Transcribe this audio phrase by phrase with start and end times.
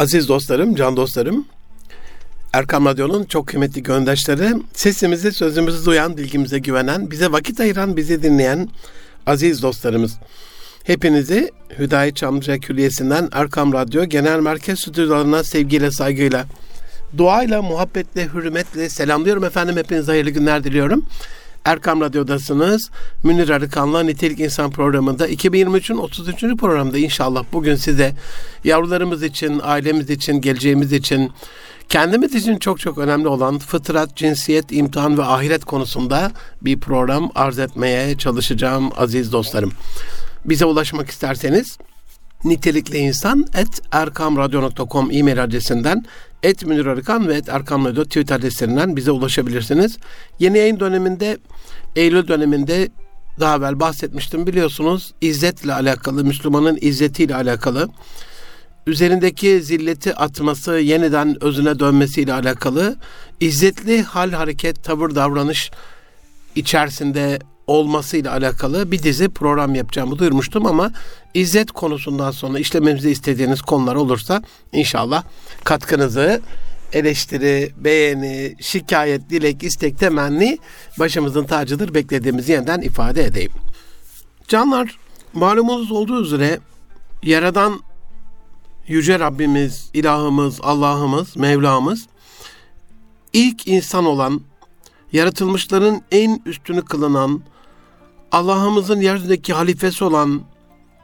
[0.00, 1.44] Aziz dostlarım, can dostlarım,
[2.52, 8.68] Erkam Radyo'nun çok kıymetli göndaşları, sesimizi, sözümüzü duyan, bilgimize güvenen, bize vakit ayıran, bizi dinleyen
[9.26, 10.18] aziz dostlarımız.
[10.84, 16.46] Hepinizi Hüdayi Çamlıca Külliyesi'nden Erkam Radyo Genel Merkez Stüdyolarına sevgiyle, saygıyla,
[17.18, 19.76] duayla, muhabbetle, hürmetle selamlıyorum efendim.
[19.76, 21.06] Hepinize hayırlı günler diliyorum.
[21.64, 22.90] Erkam Radyo'dasınız.
[23.22, 26.40] Münir Arıkan'la Nitelik İnsan programında 2023'ün 33.
[26.40, 28.14] programda inşallah bugün size
[28.64, 31.32] yavrularımız için, ailemiz için, geleceğimiz için,
[31.88, 36.32] kendimiz için çok çok önemli olan fıtrat, cinsiyet, imtihan ve ahiret konusunda
[36.62, 39.72] bir program arz etmeye çalışacağım aziz dostlarım.
[40.44, 41.78] Bize ulaşmak isterseniz
[42.44, 46.04] nitelikli insan et erkamradyo.com e-mail adresinden
[46.42, 49.98] et Münir Arıkan ve et Erkam Radyo Twitter adreslerinden bize ulaşabilirsiniz.
[50.38, 51.38] Yeni yayın döneminde
[51.96, 52.88] Eylül döneminde
[53.40, 57.88] daha evvel bahsetmiştim biliyorsunuz izzetle alakalı Müslümanın izzetiyle alakalı
[58.86, 62.96] üzerindeki zilleti atması yeniden özüne dönmesiyle alakalı
[63.40, 65.70] izzetli hal hareket tavır davranış
[66.56, 70.92] içerisinde olmasıyla alakalı bir dizi program yapacağımı duyurmuştum ama
[71.34, 74.42] izzet konusundan sonra işlememizi istediğiniz konular olursa
[74.72, 75.24] inşallah
[75.64, 76.40] katkınızı
[76.92, 80.58] eleştiri, beğeni, şikayet, dilek, istek, temenni
[80.98, 83.52] başımızın tacıdır beklediğimizi yeniden ifade edeyim.
[84.48, 84.98] Canlar
[85.32, 86.58] malumunuz olduğu üzere
[87.22, 87.80] yaradan
[88.86, 92.06] Yüce Rabbimiz, ilahımız, Allah'ımız, Mevlamız
[93.32, 94.40] ilk insan olan,
[95.12, 97.42] yaratılmışların en üstünü kılınan,
[98.32, 100.42] Allah'ımızın yeryüzündeki halifesi olan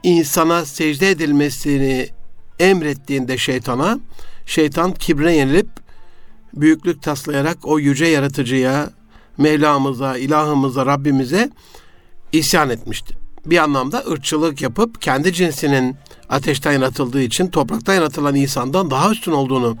[0.07, 2.09] insana secde edilmesini
[2.59, 3.99] emrettiğinde şeytana,
[4.45, 5.67] şeytan kibre yenilip
[6.53, 8.89] büyüklük taslayarak o yüce yaratıcıya,
[9.37, 11.49] Mevlamıza, ilahımıza, Rabbimize
[12.31, 13.17] isyan etmişti.
[13.45, 15.95] Bir anlamda ırkçılık yapıp kendi cinsinin
[16.29, 19.77] ateşten yaratıldığı için topraktan yaratılan insandan daha üstün olduğunu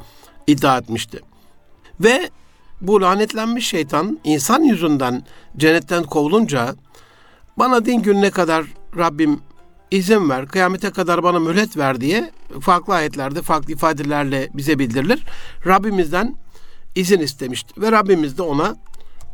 [0.47, 1.19] iddia etmişti.
[1.99, 2.29] Ve
[2.81, 5.23] bu lanetlenmiş şeytan insan yüzünden
[5.57, 6.75] cennetten kovulunca
[7.57, 8.65] bana din gününe kadar
[8.97, 9.39] Rabbim
[9.91, 12.31] izin ver, kıyamete kadar bana mühlet ver diye
[12.61, 15.23] farklı ayetlerde, farklı ifadelerle bize bildirilir.
[15.65, 16.35] Rabbimizden
[16.95, 18.75] izin istemişti ve Rabbimiz de ona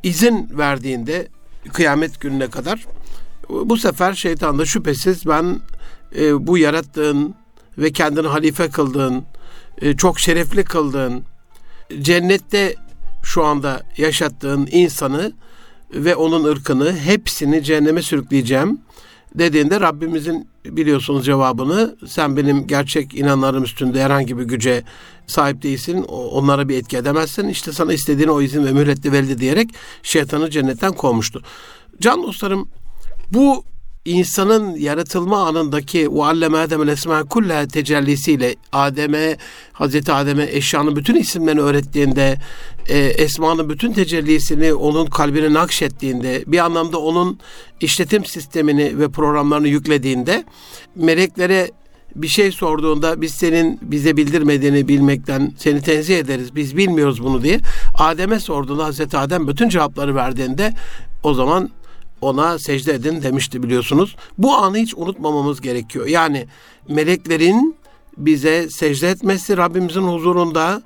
[0.04, 1.28] izin verdiğinde
[1.74, 2.86] kıyamet gününe kadar
[3.50, 5.60] bu sefer şeytan da şüphesiz ben
[6.16, 7.36] e, bu yarattığın
[7.78, 9.26] ve kendini halife kıldığın,
[9.82, 11.24] e, çok şerefli kıldığın,
[12.02, 12.76] cennette
[13.24, 15.34] şu anda yaşattığın insanı
[15.94, 18.82] ve onun ırkını hepsini cehenneme sürükleyeceğim
[19.36, 24.84] dediğinde Rabbimizin biliyorsunuz cevabını sen benim gerçek inanlarım üstünde herhangi bir güce
[25.28, 26.04] sahip değilsin.
[26.08, 27.48] Onlara bir etki edemezsin.
[27.48, 29.70] İşte sana istediğini o izin ve mühletle verildi diyerek
[30.04, 31.42] şeytanı cennetten kovmuştu.
[32.02, 32.70] Can dostlarım
[33.32, 33.64] bu
[34.06, 39.38] insanın yaratılma anındaki o alleme Adem'el esma kulle tecellisiyle Adem'e,
[39.74, 42.38] Hazreti Adem'e eşyanın bütün isimlerini öğrettiğinde,
[42.90, 47.40] e, esmanın bütün tecellisini onun kalbine nakşettiğinde, bir anlamda onun
[47.82, 50.44] işletim sistemini ve programlarını yüklediğinde,
[50.96, 51.72] meleklere
[52.16, 56.56] bir şey sorduğunda biz senin bize bildirmediğini bilmekten seni tenzih ederiz.
[56.56, 57.60] Biz bilmiyoruz bunu diye.
[57.96, 60.74] Adem'e sorduğunda Hazreti Adem bütün cevapları verdiğinde
[61.24, 61.70] o zaman
[62.24, 64.16] ona secde edin demişti biliyorsunuz.
[64.38, 66.08] Bu anı hiç unutmamamız gerekiyor.
[66.08, 66.48] Yani
[66.90, 67.76] meleklerin
[68.18, 70.82] bize secde etmesi Rabbimizin huzurunda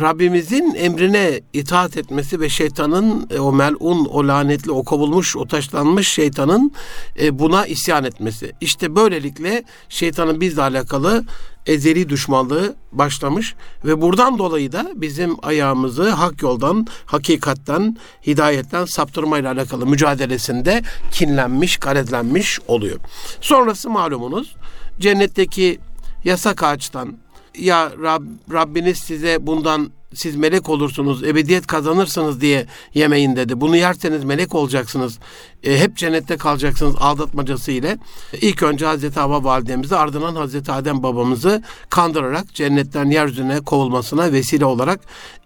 [0.00, 6.08] Rabbimizin emrine itaat etmesi ve şeytanın e, o melun, o lanetli, o kovulmuş, o taşlanmış
[6.08, 6.72] şeytanın
[7.20, 8.52] e, buna isyan etmesi.
[8.60, 11.24] İşte böylelikle şeytanın bizle alakalı
[11.68, 17.96] ezeli düşmanlığı başlamış ve buradan dolayı da bizim ayağımızı hak yoldan, hakikatten,
[18.26, 22.98] hidayetten saptırmayla alakalı mücadelesinde kinlenmiş, karetlenmiş oluyor.
[23.40, 24.56] Sonrası malumunuz
[25.00, 25.78] cennetteki
[26.24, 27.16] yasak ağaçtan
[27.58, 33.60] ya Rab, Rabbiniz size bundan siz melek olursunuz, ebediyet kazanırsınız diye yemeyin dedi.
[33.60, 35.18] Bunu yerseniz melek olacaksınız.
[35.64, 37.98] E, hep cennette kalacaksınız aldatmacası ile.
[38.40, 45.00] İlk önce Hazreti Havva validemizi ardından Hazreti Adem babamızı kandırarak cennetten yeryüzüne kovulmasına vesile olarak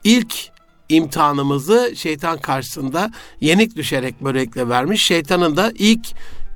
[0.04, 0.34] ilk
[0.88, 3.10] imtihanımızı şeytan karşısında
[3.40, 5.04] yenik düşerek böylelikle vermiş.
[5.04, 6.12] Şeytanın da ilk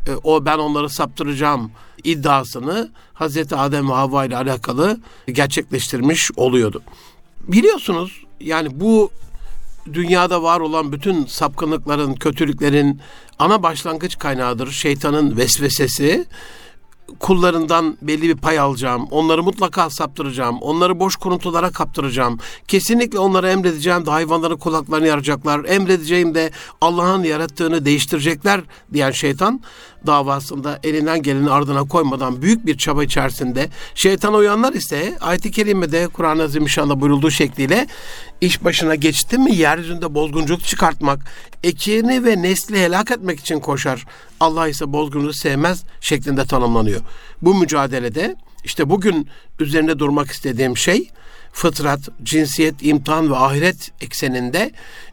[0.07, 1.71] e, o ben onları saptıracağım
[2.05, 5.01] iddiasını Hazreti Adem ve Havva ile alakalı
[5.33, 6.83] gerçekleştirmiş oluyordu.
[7.49, 9.11] Biliyorsunuz yani bu
[9.93, 13.01] dünyada var olan bütün sapkınlıkların, kötülüklerin
[13.39, 14.71] ana başlangıç kaynağıdır.
[14.71, 16.27] Şeytanın vesvesesi
[17.21, 19.09] kullarından belli bir pay alacağım.
[19.11, 20.59] Onları mutlaka saptıracağım.
[20.61, 22.39] Onları boş kuruntulara kaptıracağım.
[22.69, 25.65] Kesinlikle onlara emredeceğim de hayvanların kulaklarını yaracaklar.
[25.65, 26.51] Emredeceğim de
[26.81, 28.61] Allah'ın yarattığını değiştirecekler
[28.93, 29.61] diyen şeytan
[30.07, 36.43] davasında elinden geleni ardına koymadan büyük bir çaba içerisinde şeytan uyanlar ise ayet-i kerimede Kur'an-ı
[36.43, 37.87] Azimüşşan'da buyurulduğu şekliyle
[38.41, 41.19] iş başına geçti mi yeryüzünde bozgunculuk çıkartmak,
[41.65, 44.07] ekini ve nesli helak etmek için koşar.
[44.41, 47.01] Allah ise bozgunluğu sevmez şeklinde tanımlanıyor.
[47.43, 49.29] Bu mücadelede işte bugün
[49.61, 51.11] üzerinde durmak istediğim şey
[51.53, 54.71] fıtrat, cinsiyet, imtihan ve ahiret ekseninde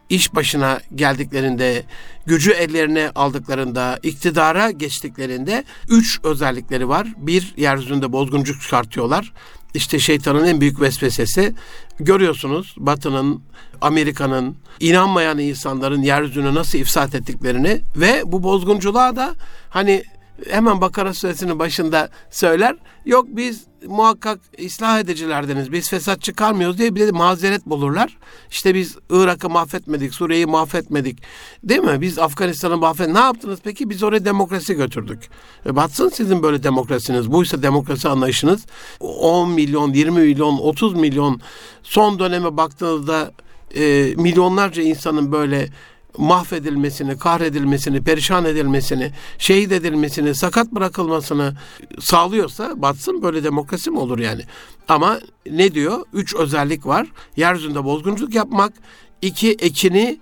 [0.10, 1.84] iş başına geldiklerinde,
[2.26, 7.08] gücü ellerine aldıklarında, iktidara geçtiklerinde üç özellikleri var.
[7.18, 9.34] Bir, yeryüzünde bozguncuk çıkartıyorlar.
[9.74, 11.54] İşte şeytanın en büyük vesvesesi.
[12.00, 13.44] Görüyorsunuz Batı'nın,
[13.82, 19.36] Amerika'nın, inanmayan insanların yeryüzünü nasıl ifsat ettiklerini ve bu bozgunculuğa da
[19.70, 20.04] hani
[20.50, 22.76] hemen Bakara suresinin başında söyler.
[23.06, 25.72] Yok biz muhakkak ıslah edicilerdeniz.
[25.72, 28.18] Biz fesat çıkarmıyoruz diye bir de mazeret bulurlar.
[28.52, 31.20] İşte biz Irak'ı mahvetmedik, Suriye'yi mahvetmedik.
[31.64, 32.02] Değil mi?
[32.02, 33.10] Biz Afganistan'ı mahvet.
[33.10, 33.90] Ne yaptınız peki?
[33.90, 35.30] Biz oraya demokrasi götürdük.
[35.66, 37.32] E batsın sizin böyle demokrasiniz.
[37.32, 38.66] Buysa demokrasi anlayışınız
[39.00, 41.42] 10 milyon, 20 milyon, 30 milyon
[41.84, 43.32] son döneme baktığınızda
[43.76, 45.70] e, milyonlarca insanın böyle
[46.18, 51.54] mahvedilmesini, kahredilmesini, perişan edilmesini, şehit edilmesini, sakat bırakılmasını
[52.00, 54.42] sağlıyorsa batsın böyle demokrasi mi olur yani?
[54.88, 55.20] Ama
[55.52, 56.06] ne diyor?
[56.14, 57.08] Üç özellik var.
[57.36, 58.74] Yeryüzünde bozgunculuk yapmak,
[59.22, 60.20] iki ekini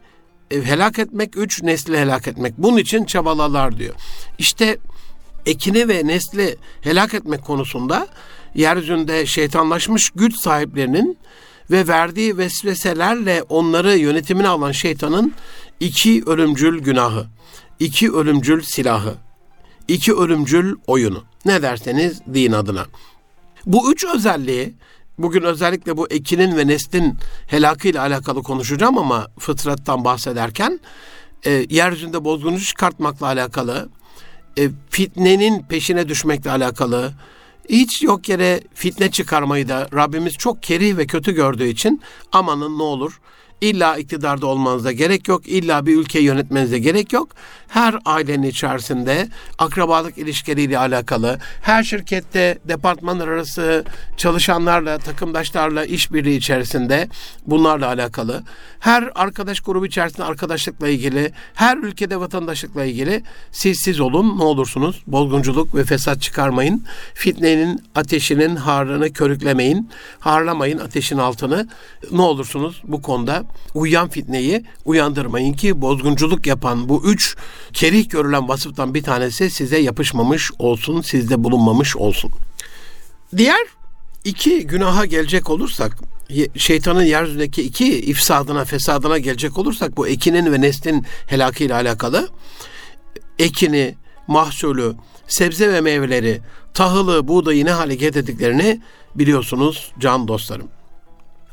[0.51, 2.57] e, helak etmek, üç nesli helak etmek.
[2.57, 3.95] Bunun için çabalalar diyor.
[4.37, 4.77] İşte
[5.45, 8.07] ekini ve nesli helak etmek konusunda
[8.55, 11.17] yeryüzünde şeytanlaşmış güç sahiplerinin
[11.71, 15.33] ve verdiği vesveselerle onları yönetimine alan şeytanın
[15.81, 17.25] iki ölümcül günahı,
[17.79, 19.15] iki ölümcül silahı,
[19.87, 21.23] iki ölümcül oyunu.
[21.45, 22.85] Ne derseniz din adına.
[23.65, 24.73] Bu üç özelliği
[25.17, 27.17] bugün özellikle bu ekinin ve neslin
[27.47, 30.79] helakıyla alakalı konuşacağım ama fıtrattan bahsederken
[31.45, 33.89] e, yeryüzünde bozgunluk çıkartmakla alakalı,
[34.57, 37.13] e, fitnenin peşine düşmekle alakalı,
[37.69, 42.01] hiç yok yere fitne çıkarmayı da Rabbimiz çok kerih ve kötü gördüğü için
[42.31, 43.19] amanın ne olur
[43.61, 45.47] İlla iktidarda olmanıza gerek yok.
[45.47, 47.29] İlla bir ülke yönetmenize gerek yok.
[47.67, 49.27] Her ailenin içerisinde
[49.57, 53.85] akrabalık ilişkileriyle alakalı, her şirkette departmanlar arası
[54.17, 57.09] çalışanlarla, takımdaşlarla işbirliği içerisinde
[57.45, 58.43] bunlarla alakalı,
[58.79, 65.03] her arkadaş grubu içerisinde arkadaşlıkla ilgili, her ülkede vatandaşlıkla ilgili siz siz olun ne olursunuz.
[65.07, 66.85] Bozgunculuk ve fesat çıkarmayın.
[67.13, 69.89] Fitnenin ateşinin harını körüklemeyin.
[70.19, 71.67] Harlamayın ateşin altını.
[72.11, 73.43] Ne olursunuz bu konuda
[73.73, 77.35] uyuyan fitneyi uyandırmayın ki bozgunculuk yapan bu üç
[77.73, 82.31] kerih görülen vasıftan bir tanesi size yapışmamış olsun, sizde bulunmamış olsun.
[83.37, 83.67] Diğer
[84.23, 85.97] iki günaha gelecek olursak,
[86.57, 92.29] şeytanın yeryüzündeki iki ifsadına, fesadına gelecek olursak bu ekinin ve neslin helakıyla alakalı
[93.39, 93.95] ekini,
[94.27, 94.95] mahsulü,
[95.27, 96.41] sebze ve meyveleri,
[96.73, 98.81] tahılı, buğdayı ne hale getirdiklerini
[99.15, 100.67] biliyorsunuz can dostlarım.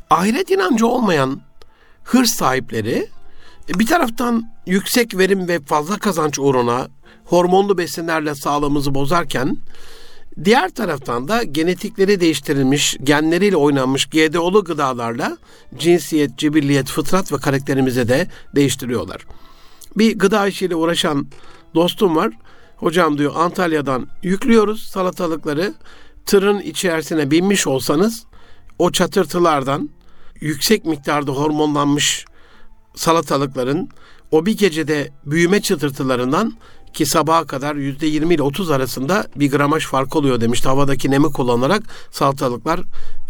[0.09, 1.41] Ahiret inancı olmayan
[2.11, 3.07] hırs sahipleri
[3.69, 6.87] e, bir taraftan yüksek verim ve fazla kazanç uğruna
[7.25, 9.57] hormonlu besinlerle sağlığımızı bozarken
[10.43, 15.37] diğer taraftan da genetikleri değiştirilmiş, genleriyle oynanmış GDO'lu gıdalarla
[15.77, 19.25] cinsiyet, cibilliyet, fıtrat ve karakterimizi de değiştiriyorlar.
[19.97, 21.27] Bir gıda işiyle uğraşan
[21.75, 22.33] dostum var.
[22.77, 25.73] Hocam diyor Antalya'dan yüklüyoruz salatalıkları.
[26.25, 28.25] Tırın içerisine binmiş olsanız
[28.79, 29.89] o çatırtılardan
[30.41, 32.25] yüksek miktarda hormonlanmış
[32.95, 33.89] salatalıkların
[34.31, 36.53] o bir gecede büyüme çıtırtılarından
[36.93, 40.67] ki sabaha kadar yüzde yirmi ile otuz arasında bir gramaj fark oluyor demişti.
[40.67, 42.79] Havadaki nemi kullanarak salatalıklar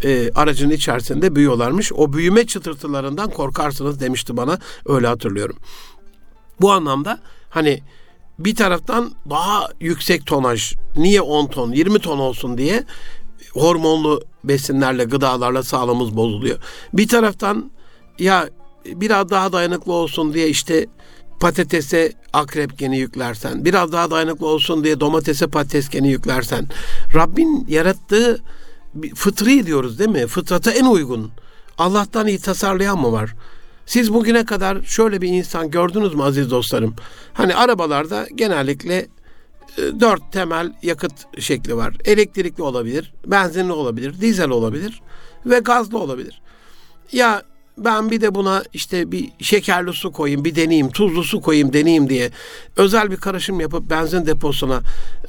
[0.04, 1.92] e, aracın içerisinde büyüyorlarmış.
[1.92, 4.58] O büyüme çıtırtılarından korkarsınız demişti bana.
[4.86, 5.56] Öyle hatırlıyorum.
[6.60, 7.20] Bu anlamda
[7.50, 7.82] hani
[8.38, 12.84] bir taraftan daha yüksek tonaj, niye 10 ton, 20 ton olsun diye
[13.52, 16.58] hormonlu besinlerle, gıdalarla sağlığımız bozuluyor.
[16.92, 17.70] Bir taraftan
[18.18, 18.48] ya
[18.86, 20.86] biraz daha dayanıklı olsun diye işte
[21.40, 26.66] patatese akrep geni yüklersen, biraz daha dayanıklı olsun diye domatese patates geni yüklersen,
[27.14, 28.40] Rabbin yarattığı
[29.14, 30.26] fıtri diyoruz değil mi?
[30.26, 31.30] Fıtrata en uygun.
[31.78, 33.34] Allah'tan iyi tasarlayan mı var?
[33.86, 36.94] Siz bugüne kadar şöyle bir insan gördünüz mü aziz dostlarım?
[37.32, 39.06] Hani arabalarda genellikle
[40.00, 41.94] dört temel yakıt şekli var.
[42.04, 45.02] Elektrikli olabilir, benzinli olabilir, dizel olabilir
[45.46, 46.42] ve gazlı olabilir.
[47.12, 47.42] Ya
[47.78, 52.08] ben bir de buna işte bir şekerli su koyayım, bir deneyeyim, tuzlu su koyayım, deneyeyim
[52.08, 52.30] diye
[52.76, 54.80] özel bir karışım yapıp benzin deposuna,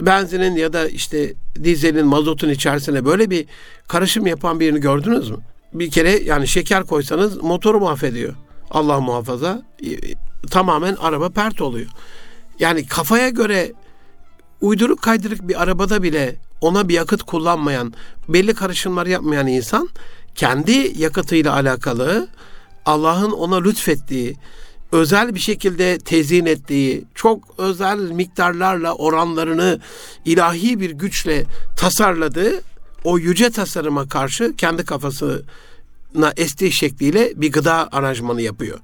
[0.02, 3.46] benzinin ya da işte dizelin, mazotun içerisine böyle bir
[3.88, 5.38] karışım yapan birini gördünüz mü?
[5.74, 8.34] Bir kere yani şeker koysanız motoru mahvediyor.
[8.72, 9.62] Allah muhafaza.
[9.86, 9.90] E,
[10.50, 11.88] tamamen araba pert oluyor.
[12.60, 13.72] Yani kafaya göre
[14.62, 17.94] uyduruk kaydırık bir arabada bile ona bir yakıt kullanmayan,
[18.30, 19.90] belli karışımlar yapmayan insan
[20.36, 22.28] kendi yakıtıyla alakalı
[22.86, 24.36] Allah'ın ona lütfettiği,
[24.92, 29.80] özel bir şekilde tezyin ettiği, çok özel miktarlarla oranlarını
[30.26, 31.46] ilahi bir güçle
[31.78, 32.62] tasarladığı
[33.04, 38.80] o yüce tasarıma karşı kendi kafasına estiği şekliyle bir gıda aranjmanı yapıyor.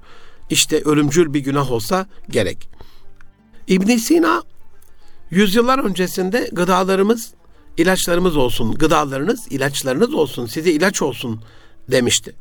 [0.50, 2.68] İşte ölümcül bir günah olsa gerek.
[3.68, 4.42] İbn Sina
[5.30, 7.34] yüzyıllar öncesinde gıdalarımız
[7.76, 11.42] ilaçlarımız olsun, gıdalarınız ilaçlarınız olsun, size ilaç olsun
[11.90, 12.34] demişti.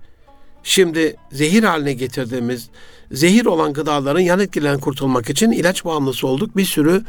[0.63, 2.69] Şimdi zehir haline getirdiğimiz
[3.11, 6.57] zehir olan gıdaların yan etkilerinden kurtulmak için ilaç bağımlısı olduk.
[6.57, 7.03] Bir sürü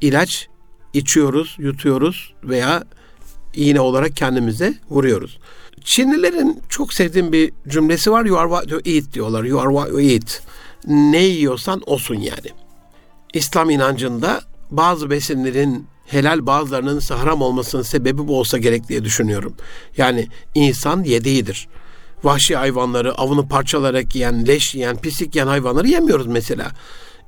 [0.00, 0.48] ilaç
[0.92, 2.84] içiyoruz, yutuyoruz veya
[3.54, 5.38] iğne olarak kendimize vuruyoruz.
[5.84, 8.24] Çinlilerin çok sevdiğim bir cümlesi var.
[8.24, 9.44] You are what you eat diyorlar.
[9.44, 10.42] You are what you eat.
[10.86, 12.50] Ne yiyorsan olsun yani.
[13.34, 19.54] İslam inancında bazı besinlerin helal bazılarının haram olmasının sebebi bu olsa gerek diye düşünüyorum.
[19.96, 21.68] Yani insan yediğidir.
[22.24, 26.72] Vahşi hayvanları avını parçalarak yiyen, leş yiyen, pislik yiyen hayvanları yemiyoruz mesela.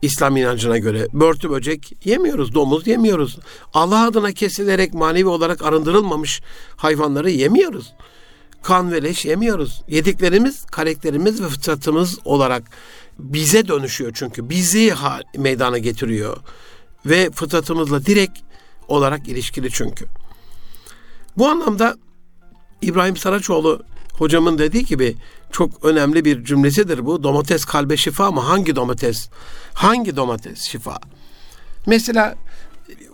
[0.03, 3.39] İslam inancına göre börtü böcek yemiyoruz, domuz yemiyoruz.
[3.75, 6.43] Allah adına kesilerek manevi olarak arındırılmamış
[6.77, 7.93] hayvanları yemiyoruz.
[8.63, 9.83] Kan ve leş yemiyoruz.
[9.89, 12.63] Yediklerimiz karakterimiz ve fıtratımız olarak
[13.19, 14.51] bize dönüşüyor çünkü.
[14.51, 14.95] Bizi
[15.37, 16.37] meydana getiriyor.
[17.07, 18.39] Ve fıtratımızla direkt
[18.89, 20.07] olarak ilişkili çünkü.
[21.39, 21.97] Bu anlamda
[22.83, 25.17] İbrahim Saraçoğlu hocamın dediği gibi
[25.53, 27.23] çok önemli bir cümlesidir bu.
[27.23, 29.29] Domates kalbe şifa ama hangi domates?
[29.75, 30.99] Hangi domates şifa?
[31.87, 32.37] Mesela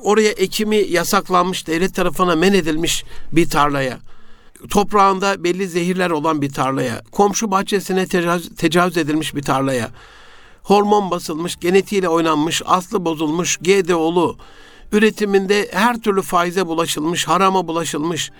[0.03, 3.99] oraya ekimi yasaklanmış, devlet tarafına men edilmiş bir tarlaya,
[4.71, 9.91] toprağında belli zehirler olan bir tarlaya, komşu bahçesine tecavüz, tecavüz edilmiş bir tarlaya,
[10.67, 14.37] hormon basılmış, genetiğiyle oynanmış, aslı bozulmuş, GDO'lu,
[14.93, 18.31] üretiminde her türlü faize bulaşılmış, harama bulaşılmış,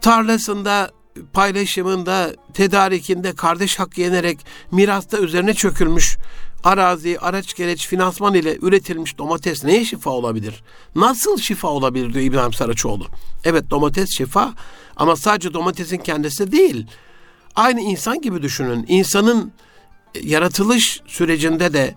[0.00, 0.90] tarlasında
[1.32, 4.38] paylaşımında, tedarikinde kardeş hakkı yenerek
[4.70, 6.16] mirasta üzerine çökülmüş
[6.64, 10.62] arazi, araç gereç, finansman ile üretilmiş domates neye şifa olabilir?
[10.96, 13.06] Nasıl şifa olabilir diyor İbrahim Saraçoğlu.
[13.44, 14.54] Evet domates şifa
[14.96, 16.86] ama sadece domatesin kendisi değil.
[17.54, 18.84] Aynı insan gibi düşünün.
[18.88, 19.52] İnsanın
[20.22, 21.94] yaratılış sürecinde de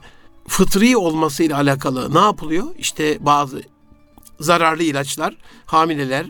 [0.47, 2.67] fıtri olmasıyla alakalı ne yapılıyor?
[2.77, 3.61] İşte bazı
[4.39, 6.25] zararlı ilaçlar hamileler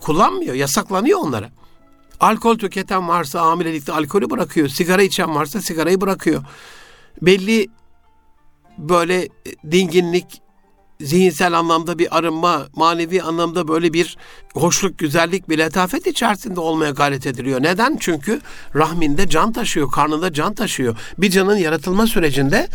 [0.00, 1.50] kullanmıyor, yasaklanıyor onlara.
[2.20, 4.68] Alkol tüketen varsa hamilelikte alkolü bırakıyor.
[4.68, 6.44] Sigara içen varsa sigarayı bırakıyor.
[7.22, 7.68] Belli
[8.78, 9.28] böyle
[9.70, 10.42] dinginlik,
[11.00, 14.16] zihinsel anlamda bir arınma, manevi anlamda böyle bir
[14.54, 17.62] hoşluk, güzellik, bir letafet içerisinde olmaya gayret ediliyor.
[17.62, 17.96] Neden?
[18.00, 18.40] Çünkü
[18.74, 20.96] rahminde can taşıyor, karnında can taşıyor.
[21.18, 22.68] Bir canın yaratılma sürecinde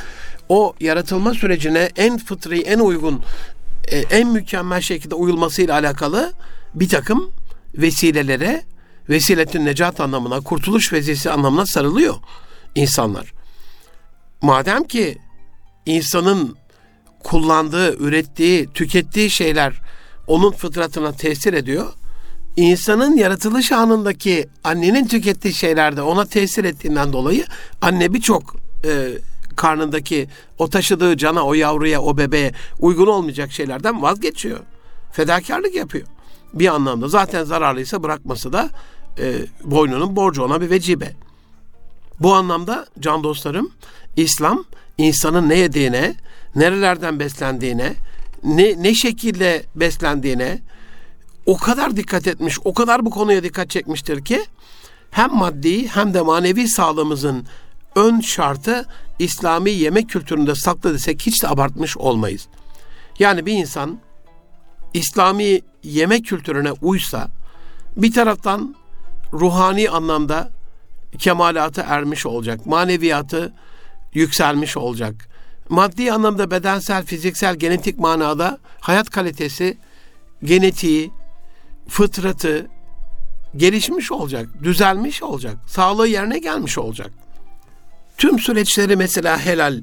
[0.49, 3.21] o yaratılma sürecine en fıtri, en uygun,
[3.87, 6.33] e, en mükemmel şekilde uyulmasıyla alakalı
[6.75, 7.31] bir takım
[7.75, 8.63] vesilelere,
[9.09, 12.15] vesiletün necat anlamına, kurtuluş vezisi anlamına sarılıyor
[12.75, 13.33] insanlar.
[14.41, 15.17] Madem ki
[15.85, 16.57] insanın
[17.23, 19.81] kullandığı, ürettiği, tükettiği şeyler
[20.27, 21.93] onun fıtratına tesir ediyor.
[22.55, 27.45] İnsanın yaratılış anındaki annenin tükettiği şeylerde ona tesir ettiğinden dolayı
[27.81, 29.09] anne birçok e,
[29.55, 34.59] karnındaki o taşıdığı cana, o yavruya, o bebeğe uygun olmayacak şeylerden vazgeçiyor.
[35.11, 36.07] Fedakarlık yapıyor.
[36.53, 38.69] Bir anlamda zaten zararlıysa bırakması da
[39.19, 39.33] e,
[39.63, 41.13] boynunun borcu ona bir vecibe.
[42.19, 43.71] Bu anlamda can dostlarım
[44.15, 44.63] İslam
[44.97, 46.15] insanın ne yediğine,
[46.55, 47.93] nerelerden beslendiğine,
[48.43, 50.59] ne, ne şekilde beslendiğine
[51.45, 54.45] o kadar dikkat etmiş, o kadar bu konuya dikkat çekmiştir ki
[55.11, 57.45] hem maddi hem de manevi sağlığımızın
[57.95, 58.85] ön şartı
[59.19, 62.47] İslami yemek kültüründe saklı desek hiç de abartmış olmayız.
[63.19, 63.99] Yani bir insan
[64.93, 67.27] İslami yemek kültürüne uysa
[67.97, 68.75] bir taraftan
[69.33, 70.49] ruhani anlamda
[71.17, 72.65] kemalata ermiş olacak.
[72.65, 73.53] Maneviyatı
[74.13, 75.28] yükselmiş olacak.
[75.69, 79.77] Maddi anlamda bedensel, fiziksel, genetik manada hayat kalitesi,
[80.43, 81.11] genetiği,
[81.87, 82.67] fıtratı
[83.55, 87.11] gelişmiş olacak, düzelmiş olacak, sağlığı yerine gelmiş olacak.
[88.17, 89.81] Tüm süreçleri mesela helal,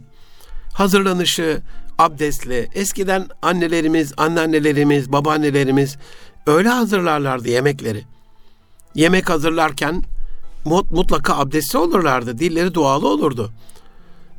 [0.72, 1.62] hazırlanışı
[1.98, 2.68] abdestli.
[2.74, 5.96] Eskiden annelerimiz, anneannelerimiz, babaannelerimiz
[6.46, 8.04] öyle hazırlarlardı yemekleri.
[8.94, 10.02] Yemek hazırlarken
[10.90, 12.38] mutlaka abdestli olurlardı.
[12.38, 13.52] Dilleri dualı olurdu.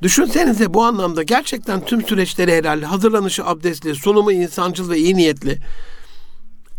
[0.02, 5.58] Düşünsenize bu anlamda gerçekten tüm süreçleri helal, hazırlanışı abdestli, sunumu insancıl ve iyi niyetli,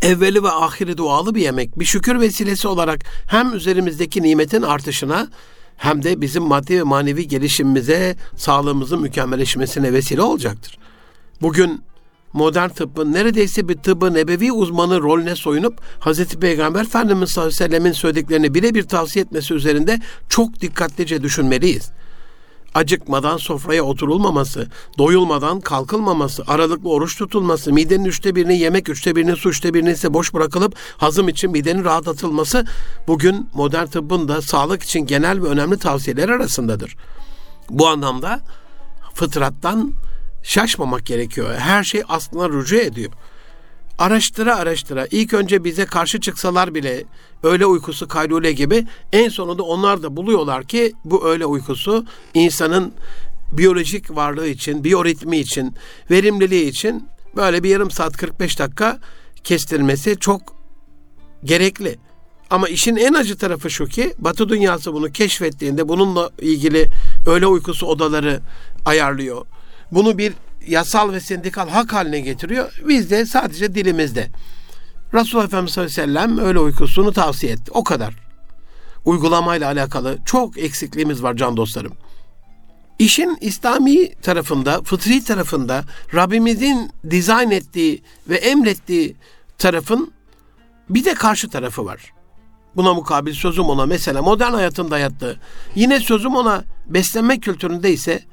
[0.01, 5.27] evveli ve ahiri dualı bir yemek, bir şükür vesilesi olarak hem üzerimizdeki nimetin artışına
[5.77, 10.77] hem de bizim maddi ve manevi gelişimimize, sağlığımızın mükemmelleşmesine vesile olacaktır.
[11.41, 11.83] Bugün
[12.33, 16.25] modern tıbbın neredeyse bir tıbbı nebevi uzmanı rolüne soyunup Hz.
[16.25, 19.99] Peygamber Efendimiz sallallahu aleyhi ve sellemin söylediklerini birebir tavsiye etmesi üzerinde
[20.29, 21.91] çok dikkatlice düşünmeliyiz.
[22.75, 29.49] Acıkmadan sofraya oturulmaması, doyulmadan kalkılmaması, aralıklı oruç tutulması, midenin üçte birini yemek, üçte birini su,
[29.49, 32.65] üçte birini ise boş bırakılıp hazım için midenin rahatlatılması
[33.07, 36.95] bugün modern tıbbın da sağlık için genel ve önemli tavsiyeler arasındadır.
[37.69, 38.39] Bu anlamda
[39.13, 39.93] fıtrattan
[40.43, 41.55] şaşmamak gerekiyor.
[41.57, 43.11] Her şey aslına rücu ediyor.
[43.99, 47.03] Araştıra araştıra ilk önce bize karşı çıksalar bile
[47.43, 52.93] öğle uykusu kaylule gibi en sonunda onlar da buluyorlar ki bu öğle uykusu insanın
[53.51, 55.75] biyolojik varlığı için, biyoritmi için,
[56.11, 58.99] verimliliği için böyle bir yarım saat 45 dakika
[59.43, 60.55] kestirmesi çok
[61.43, 61.97] gerekli.
[62.49, 66.87] Ama işin en acı tarafı şu ki Batı dünyası bunu keşfettiğinde bununla ilgili
[67.25, 68.39] öğle uykusu odaları
[68.85, 69.45] ayarlıyor.
[69.91, 70.33] Bunu bir
[70.69, 72.81] yasal ve sendikal hak haline getiriyor.
[72.87, 74.29] Biz de sadece dilimizde.
[75.13, 77.71] Resulullah Efendimiz sallallahu aleyhi ve sellem öğle uykusunu tavsiye etti.
[77.71, 78.13] O kadar.
[79.05, 81.93] Uygulamayla alakalı çok eksikliğimiz var can dostlarım.
[82.99, 85.83] İşin İslami tarafında, fıtri tarafında
[86.13, 89.15] Rabbimizin dizayn ettiği ve emrettiği
[89.57, 90.13] tarafın
[90.89, 92.13] bir de karşı tarafı var.
[92.75, 95.39] Buna mukabil sözüm ona mesela modern hayatın dayattığı.
[95.75, 98.23] Yine sözüm ona beslenme kültüründe ise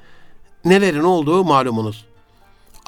[0.65, 2.06] nelerin olduğu malumunuz.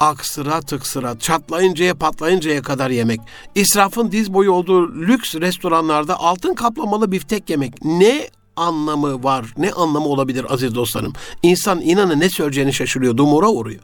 [0.00, 3.20] Aksıra tıksıra, çatlayıncaya patlayıncaya kadar yemek.
[3.54, 7.84] İsrafın diz boyu olduğu lüks restoranlarda altın kaplamalı biftek yemek.
[7.84, 11.12] Ne anlamı var, ne anlamı olabilir aziz dostlarım?
[11.42, 13.80] İnsan inanın ne söyleyeceğini şaşırıyor, dumura uğruyor.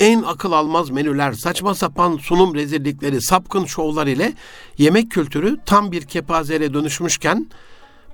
[0.00, 4.32] En akıl almaz menüler, saçma sapan sunum rezillikleri, sapkın şovlar ile
[4.78, 7.46] yemek kültürü tam bir kepazele dönüşmüşken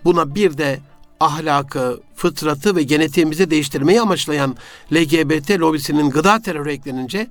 [0.04, 0.80] buna bir de
[1.24, 4.56] ahlakı, fıtratı ve genetiğimizi değiştirmeyi amaçlayan
[4.92, 7.30] LGBT lobisinin gıda terörü eklenince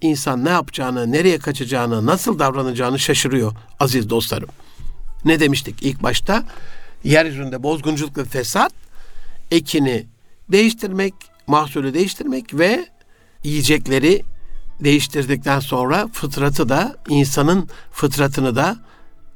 [0.00, 4.48] insan ne yapacağını, nereye kaçacağını, nasıl davranacağını şaşırıyor aziz dostlarım.
[5.24, 6.44] Ne demiştik ilk başta?
[7.04, 8.72] Yeryüzünde bozgunculuk ve fesat
[9.50, 10.06] ekini
[10.48, 11.14] değiştirmek,
[11.46, 12.86] mahsulü değiştirmek ve
[13.44, 14.22] yiyecekleri
[14.80, 18.76] değiştirdikten sonra fıtratı da insanın fıtratını da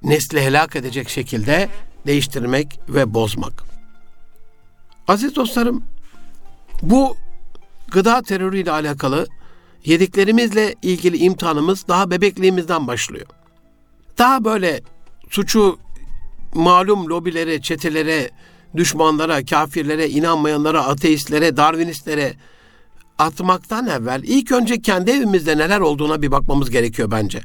[0.02, 1.68] nesli helak edecek şekilde
[2.06, 3.73] değiştirmek ve bozmak.
[5.08, 5.84] Aziz dostlarım,
[6.82, 7.16] bu
[7.90, 9.26] gıda terörüyle alakalı
[9.84, 13.26] yediklerimizle ilgili imtihanımız daha bebekliğimizden başlıyor.
[14.18, 14.80] Daha böyle
[15.30, 15.78] suçu
[16.54, 18.30] malum lobilere, çetelere,
[18.76, 22.34] düşmanlara, kafirlere, inanmayanlara, ateistlere, darwinistlere
[23.18, 27.40] atmaktan evvel ilk önce kendi evimizde neler olduğuna bir bakmamız gerekiyor bence.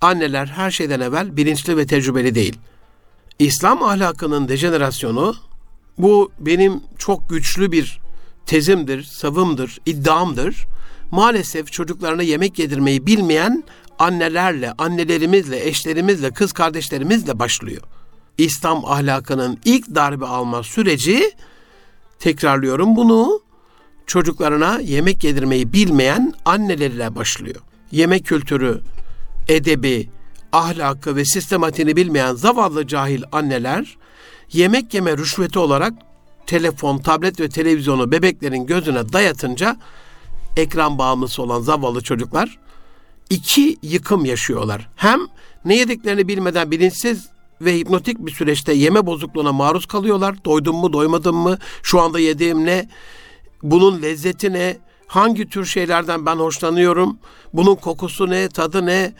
[0.00, 2.58] Anneler her şeyden evvel bilinçli ve tecrübeli değil.
[3.38, 5.36] İslam ahlakının dejenerasyonu
[5.98, 8.00] bu benim çok güçlü bir
[8.46, 10.66] tezimdir, savımdır, iddiamdır.
[11.10, 13.64] Maalesef çocuklarına yemek yedirmeyi bilmeyen
[13.98, 17.82] annelerle, annelerimizle, eşlerimizle, kız kardeşlerimizle başlıyor.
[18.38, 21.32] İslam ahlakının ilk darbe alma süreci,
[22.18, 23.42] tekrarlıyorum bunu,
[24.06, 27.60] çocuklarına yemek yedirmeyi bilmeyen anneleriyle başlıyor.
[27.92, 28.80] Yemek kültürü,
[29.48, 30.08] edebi,
[30.52, 33.96] ahlakı ve sistematiğini bilmeyen zavallı cahil anneler
[34.52, 35.92] yemek yeme rüşveti olarak
[36.46, 39.76] telefon, tablet ve televizyonu bebeklerin gözüne dayatınca
[40.56, 42.58] ekran bağımlısı olan zavallı çocuklar
[43.30, 44.88] iki yıkım yaşıyorlar.
[44.96, 45.20] Hem
[45.64, 47.28] ne yediklerini bilmeden bilinçsiz
[47.60, 50.44] ve hipnotik bir süreçte yeme bozukluğuna maruz kalıyorlar.
[50.44, 51.58] Doydum mu, doymadım mı?
[51.82, 52.88] Şu anda yediğim ne?
[53.62, 54.76] Bunun lezzeti ne?
[55.06, 57.18] Hangi tür şeylerden ben hoşlanıyorum?
[57.52, 59.12] Bunun kokusu ne, tadı ne?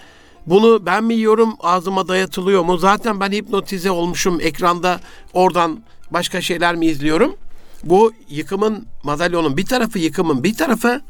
[0.47, 2.79] Bunu ben mi yiyorum, ağzıma dayatılıyor mu?
[2.79, 5.01] Zaten ben hipnotize olmuşum ekranda,
[5.33, 7.37] oradan başka şeyler mi izliyorum?
[7.85, 11.01] Bu yıkımın, madalyonun bir tarafı, yıkımın bir tarafı.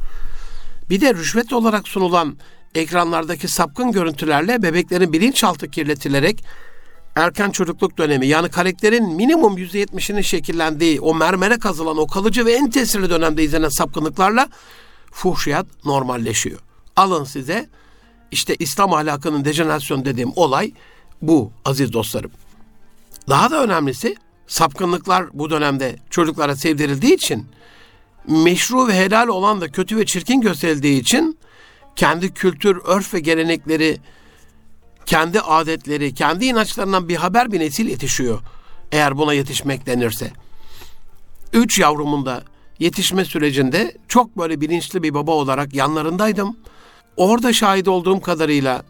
[0.90, 2.36] Bir de rüşvet olarak sunulan
[2.74, 6.44] ekranlardaki sapkın görüntülerle bebeklerin bilinçaltı kirletilerek
[7.16, 12.70] erken çocukluk dönemi yani karakterin minimum %70'inin şekillendiği o mermere kazılan o kalıcı ve en
[12.70, 14.48] tesirli dönemde izlenen sapkınlıklarla
[15.12, 16.60] fuhşiyat normalleşiyor.
[16.96, 17.68] Alın size
[18.30, 20.72] işte İslam ahlakının dejenerasyon dediğim olay
[21.22, 22.30] bu aziz dostlarım.
[23.28, 24.16] Daha da önemlisi
[24.46, 27.46] sapkınlıklar bu dönemde çocuklara sevdirildiği için
[28.28, 31.38] meşru ve helal olan da kötü ve çirkin gösterildiği için
[31.96, 33.98] kendi kültür, örf ve gelenekleri,
[35.06, 38.40] kendi adetleri, kendi inançlarından bir haber bir nesil yetişiyor.
[38.92, 40.32] Eğer buna yetişmek denirse.
[41.52, 42.42] Üç yavrumun da
[42.78, 46.56] yetişme sürecinde çok böyle bilinçli bir baba olarak yanlarındaydım.
[47.20, 48.82] Orada şahit olduğum kadarıyla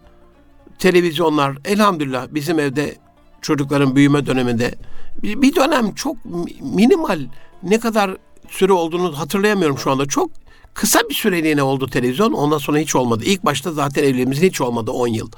[0.79, 2.97] televizyonlar elhamdülillah bizim evde
[3.43, 4.75] çocukların büyüme döneminde
[5.23, 6.17] bir dönem çok
[6.61, 7.21] minimal
[7.63, 8.17] ne kadar
[8.49, 10.07] süre olduğunu hatırlayamıyorum şu anda.
[10.07, 10.31] Çok
[10.75, 12.33] Kısa bir süreliğine oldu televizyon.
[12.33, 13.25] Ondan sonra hiç olmadı.
[13.27, 15.31] İlk başta zaten evliliğimizin hiç olmadı 10 yıl.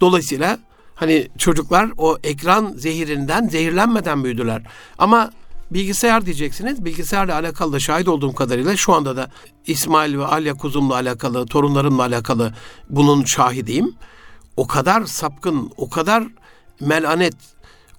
[0.00, 0.58] Dolayısıyla
[0.94, 4.62] hani çocuklar o ekran zehirinden zehirlenmeden büyüdüler.
[4.98, 5.30] Ama
[5.70, 6.84] bilgisayar diyeceksiniz.
[6.84, 9.30] Bilgisayarla alakalı da şahit olduğum kadarıyla şu anda da
[9.66, 12.54] İsmail ve Alya kuzumla alakalı, torunlarımla alakalı
[12.90, 13.94] bunun şahidiyim.
[14.56, 16.24] O kadar sapkın, o kadar
[16.80, 17.34] melanet,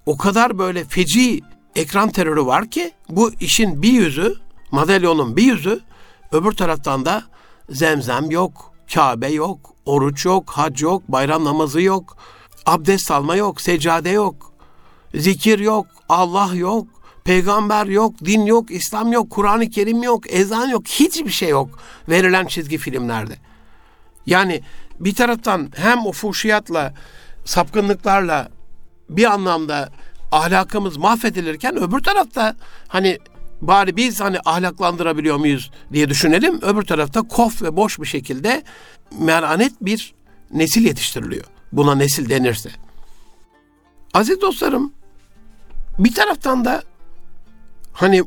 [0.06, 1.40] o kadar böyle feci
[1.76, 4.34] ekran terörü var ki bu işin bir yüzü,
[4.70, 5.80] madalyonun bir yüzü
[6.32, 7.22] öbür taraftan da
[7.70, 12.16] zemzem yok, Kabe yok, oruç yok, hac yok, bayram namazı yok,
[12.66, 14.52] abdest alma yok, seccade yok,
[15.14, 16.86] zikir yok, Allah yok,
[17.28, 22.46] peygamber yok, din yok, İslam yok, Kur'an-ı Kerim yok, ezan yok, hiçbir şey yok verilen
[22.46, 23.36] çizgi filmlerde.
[24.26, 24.62] Yani
[25.00, 26.94] bir taraftan hem o fuhşiyatla,
[27.44, 28.48] sapkınlıklarla
[29.10, 29.88] bir anlamda
[30.32, 32.56] ahlakımız mahvedilirken öbür tarafta
[32.88, 33.18] hani
[33.60, 36.62] bari biz hani ahlaklandırabiliyor muyuz diye düşünelim.
[36.62, 38.62] Öbür tarafta kof ve boş bir şekilde
[39.18, 40.14] meranet bir
[40.50, 41.44] nesil yetiştiriliyor.
[41.72, 42.70] Buna nesil denirse.
[44.14, 44.92] Aziz dostlarım
[45.98, 46.82] bir taraftan da
[47.98, 48.22] hani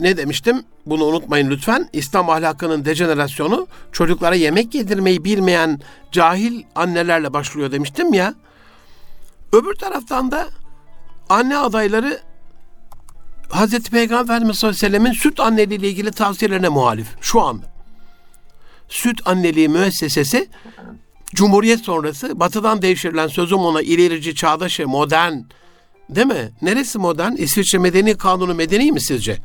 [0.00, 0.62] ne demiştim?
[0.86, 1.88] Bunu unutmayın lütfen.
[1.92, 5.80] İslam ahlakının dejenerasyonu çocuklara yemek yedirmeyi bilmeyen
[6.12, 8.34] cahil annelerle başlıyor demiştim ya.
[9.52, 10.48] Öbür taraftan da
[11.28, 12.20] anne adayları
[13.50, 17.66] Hazreti Peygamber Efendimiz sallallahu aleyhi ve süt anneliği ile ilgili tavsiyelerine muhalif şu anda.
[18.88, 20.48] Süt anneliği müessesesi
[21.34, 25.38] Cumhuriyet sonrası batıdan devşirilen sözüm ona ilerici, çağdaş, modern
[26.10, 26.50] değil mi?
[26.62, 27.32] Neresi modern?
[27.32, 29.38] İsviçre Medeni Kanunu medeni mi sizce?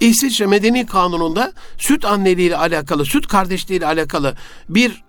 [0.00, 4.36] İsviçre Medeni Kanunu'nda süt anneliği ile alakalı, süt kardeşliği ile alakalı
[4.68, 5.04] bir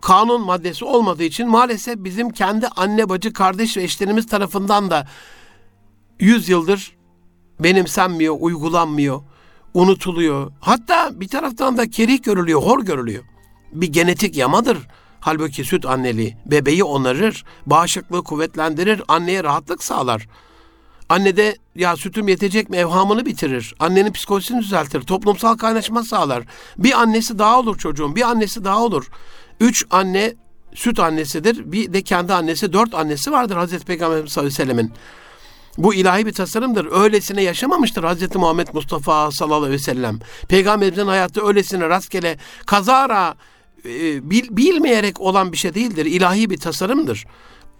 [0.00, 5.06] kanun maddesi olmadığı için maalesef bizim kendi anne bacı kardeş ve eşlerimiz tarafından da
[6.20, 6.96] 100 yıldır
[7.60, 9.22] benimsenmiyor, uygulanmıyor,
[9.74, 10.52] unutuluyor.
[10.60, 13.24] Hatta bir taraftan da kerih görülüyor, hor görülüyor.
[13.72, 14.78] Bir genetik yamadır.
[15.24, 20.28] Halbuki süt anneliği bebeği onarır, bağışıklığı kuvvetlendirir, anneye rahatlık sağlar.
[21.08, 23.74] Anne de ya sütüm yetecek mi evhamını bitirir.
[23.78, 25.00] Annenin psikolojisini düzeltir.
[25.00, 26.44] Toplumsal kaynaşma sağlar.
[26.78, 28.16] Bir annesi daha olur çocuğun.
[28.16, 29.10] Bir annesi daha olur.
[29.60, 30.34] Üç anne
[30.74, 31.72] süt annesidir.
[31.72, 34.92] Bir de kendi annesi, dört annesi vardır Hazreti Peygamber sallallahu aleyhi ve sellemin.
[35.78, 37.02] Bu ilahi bir tasarımdır.
[37.02, 40.18] Öylesine yaşamamıştır Hazreti Muhammed Mustafa sallallahu aleyhi ve sellem.
[40.48, 43.34] Peygamberimizin hayatı öylesine rastgele kazara
[44.30, 46.06] bil, bilmeyerek olan bir şey değildir.
[46.06, 47.24] İlahi bir tasarımdır.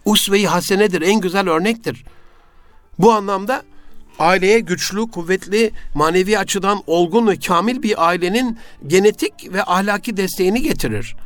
[0.04, 2.04] Usve-i hasenedir, en güzel örnektir.
[2.98, 3.62] Bu anlamda
[4.18, 11.16] aileye güçlü, kuvvetli, manevi açıdan olgun ve kamil bir ailenin genetik ve ahlaki desteğini getirir.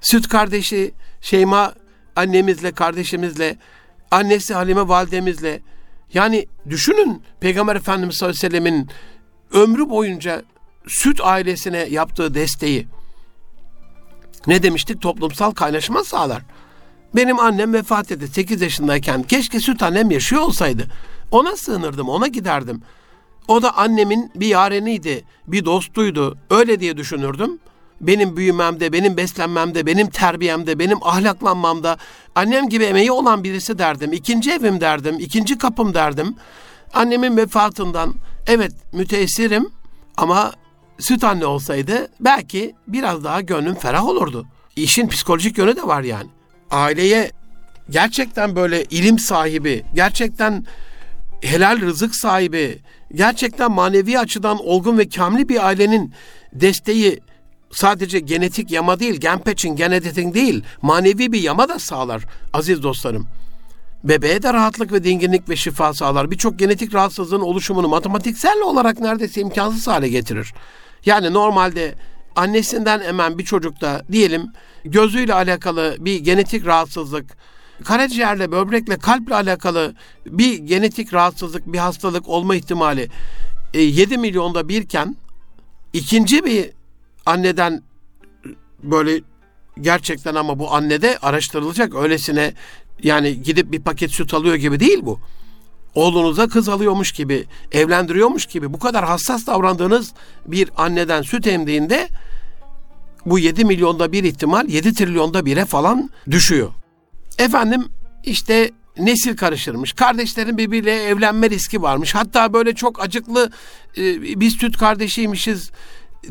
[0.00, 1.74] Süt kardeşi Şeyma
[2.16, 3.56] annemizle, kardeşimizle,
[4.10, 5.60] annesi Halime validemizle
[6.14, 8.88] yani düşünün Peygamber Efendimiz sallallahu aleyhi ve sellemin
[9.52, 10.42] ömrü boyunca
[10.86, 12.86] süt ailesine yaptığı desteği.
[14.46, 15.02] Ne demiştik?
[15.02, 16.42] Toplumsal kaynaşma sağlar.
[17.16, 19.22] Benim annem vefat etti 8 yaşındayken.
[19.22, 20.86] Keşke süt annem yaşıyor olsaydı.
[21.30, 22.82] Ona sığınırdım, ona giderdim.
[23.48, 26.38] O da annemin bir yareniydi, bir dostuydu.
[26.50, 27.58] Öyle diye düşünürdüm.
[28.00, 31.96] Benim büyümemde, benim beslenmemde, benim terbiyemde, benim ahlaklanmamda
[32.34, 34.12] annem gibi emeği olan birisi derdim.
[34.12, 36.36] İkinci evim derdim, ikinci kapım derdim.
[36.94, 38.14] Annemin vefatından
[38.46, 39.70] evet müteessirim
[40.16, 40.52] ama
[41.00, 44.46] süt anne olsaydı belki biraz daha gönlüm ferah olurdu.
[44.76, 46.28] İşin psikolojik yönü de var yani
[46.70, 47.30] aileye
[47.90, 50.64] gerçekten böyle ilim sahibi, gerçekten
[51.40, 52.78] helal rızık sahibi,
[53.14, 56.14] gerçekten manevi açıdan olgun ve kamli bir ailenin
[56.52, 57.20] desteği
[57.70, 62.82] sadece genetik yama değil, gen patching, gen editing değil, manevi bir yama da sağlar aziz
[62.82, 63.26] dostlarım.
[64.04, 66.30] Bebeğe de rahatlık ve dinginlik ve şifa sağlar.
[66.30, 70.52] Birçok genetik rahatsızlığın oluşumunu matematiksel olarak neredeyse imkansız hale getirir.
[71.06, 71.94] Yani normalde
[72.36, 74.52] annesinden emen bir çocukta diyelim
[74.84, 77.36] gözüyle alakalı bir genetik rahatsızlık,
[77.84, 79.94] karaciğerle, böbrekle, kalple alakalı
[80.26, 83.08] bir genetik rahatsızlık, bir hastalık olma ihtimali
[83.74, 85.16] 7 e, milyonda birken
[85.92, 86.70] ikinci bir
[87.26, 87.82] anneden
[88.82, 89.20] böyle
[89.80, 92.54] gerçekten ama bu annede araştırılacak öylesine
[93.02, 95.20] yani gidip bir paket süt alıyor gibi değil bu.
[95.94, 100.12] Oğlunuza kız alıyormuş gibi, evlendiriyormuş gibi bu kadar hassas davrandığınız
[100.46, 102.08] bir anneden süt emdiğinde
[103.26, 106.70] bu 7 milyonda bir ihtimal 7 trilyonda bire falan düşüyor.
[107.38, 107.84] Efendim
[108.24, 109.92] işte nesil karışırmış.
[109.92, 112.14] Kardeşlerin birbiriyle evlenme riski varmış.
[112.14, 113.50] Hatta böyle çok acıklı
[113.98, 115.70] e, biz süt kardeşiymişiz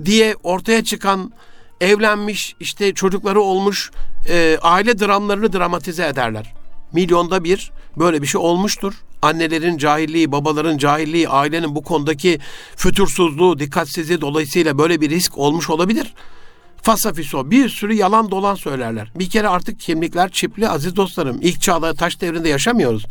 [0.06, 1.34] diye ortaya çıkan
[1.82, 3.92] evlenmiş işte çocukları olmuş
[4.30, 6.54] e, aile dramlarını dramatize ederler.
[6.94, 8.94] Milyonda bir böyle bir şey olmuştur.
[9.22, 12.40] Annelerin cahilliği, babaların cahilliği, ailenin bu konudaki
[12.76, 16.14] fütursuzluğu, dikkatsizliği dolayısıyla böyle bir risk olmuş olabilir.
[16.82, 19.12] Fasafiso bir sürü yalan dolan söylerler.
[19.16, 21.40] Bir kere artık kimlikler çipli aziz dostlarım.
[21.42, 23.06] İlk çağda taş devrinde yaşamıyoruz.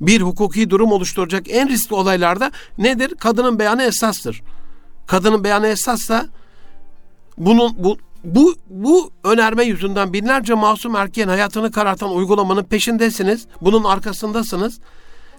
[0.00, 3.14] Bir hukuki durum oluşturacak en riskli olaylarda nedir?
[3.14, 4.42] Kadının beyanı esastır.
[5.06, 6.26] Kadının beyanı esassa
[7.38, 13.46] bunun bu bu bu önerme yüzünden binlerce masum erkeğin hayatını karartan uygulamanın peşindesiniz.
[13.60, 14.80] Bunun arkasındasınız.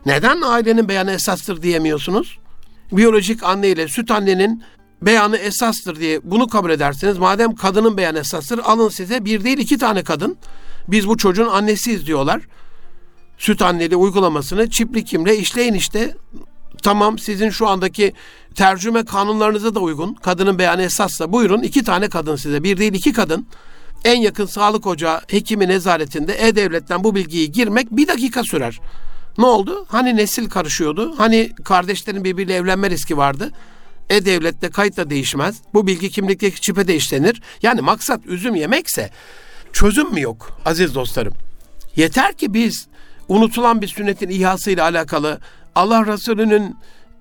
[0.08, 2.38] Neden ailenin beyanı esastır diyemiyorsunuz?
[2.92, 4.64] Biyolojik anne ile süt annenin
[5.02, 7.18] beyanı esastır diye bunu kabul edersiniz.
[7.18, 10.38] Madem kadının beyanı esastır alın size bir değil iki tane kadın.
[10.88, 12.42] Biz bu çocuğun annesiyiz diyorlar.
[13.38, 16.16] Süt anneli uygulamasını çipli kimle işleyin işte.
[16.84, 18.14] Tamam sizin şu andaki
[18.56, 20.14] tercüme kanunlarınıza da uygun.
[20.14, 22.64] Kadının beyanı esasla buyurun iki tane kadın size.
[22.64, 23.48] Bir değil iki kadın.
[24.06, 28.80] En yakın sağlık ocağı hekimi nezaretinde E-Devlet'ten bu bilgiyi girmek bir dakika sürer.
[29.38, 29.86] Ne oldu?
[29.90, 31.14] Hani nesil karışıyordu?
[31.18, 33.52] Hani kardeşlerin birbiriyle evlenme riski vardı?
[34.10, 35.62] E-Devlet'te kayıt da değişmez.
[35.74, 37.42] Bu bilgi kimlikteki çipe de işlenir.
[37.62, 39.10] Yani maksat üzüm yemekse
[39.74, 41.34] çözüm mü yok aziz dostlarım?
[41.96, 42.88] Yeter ki biz
[43.28, 45.40] unutulan bir sünnetin ihasıyla alakalı
[45.76, 46.76] Allah Resulü'nün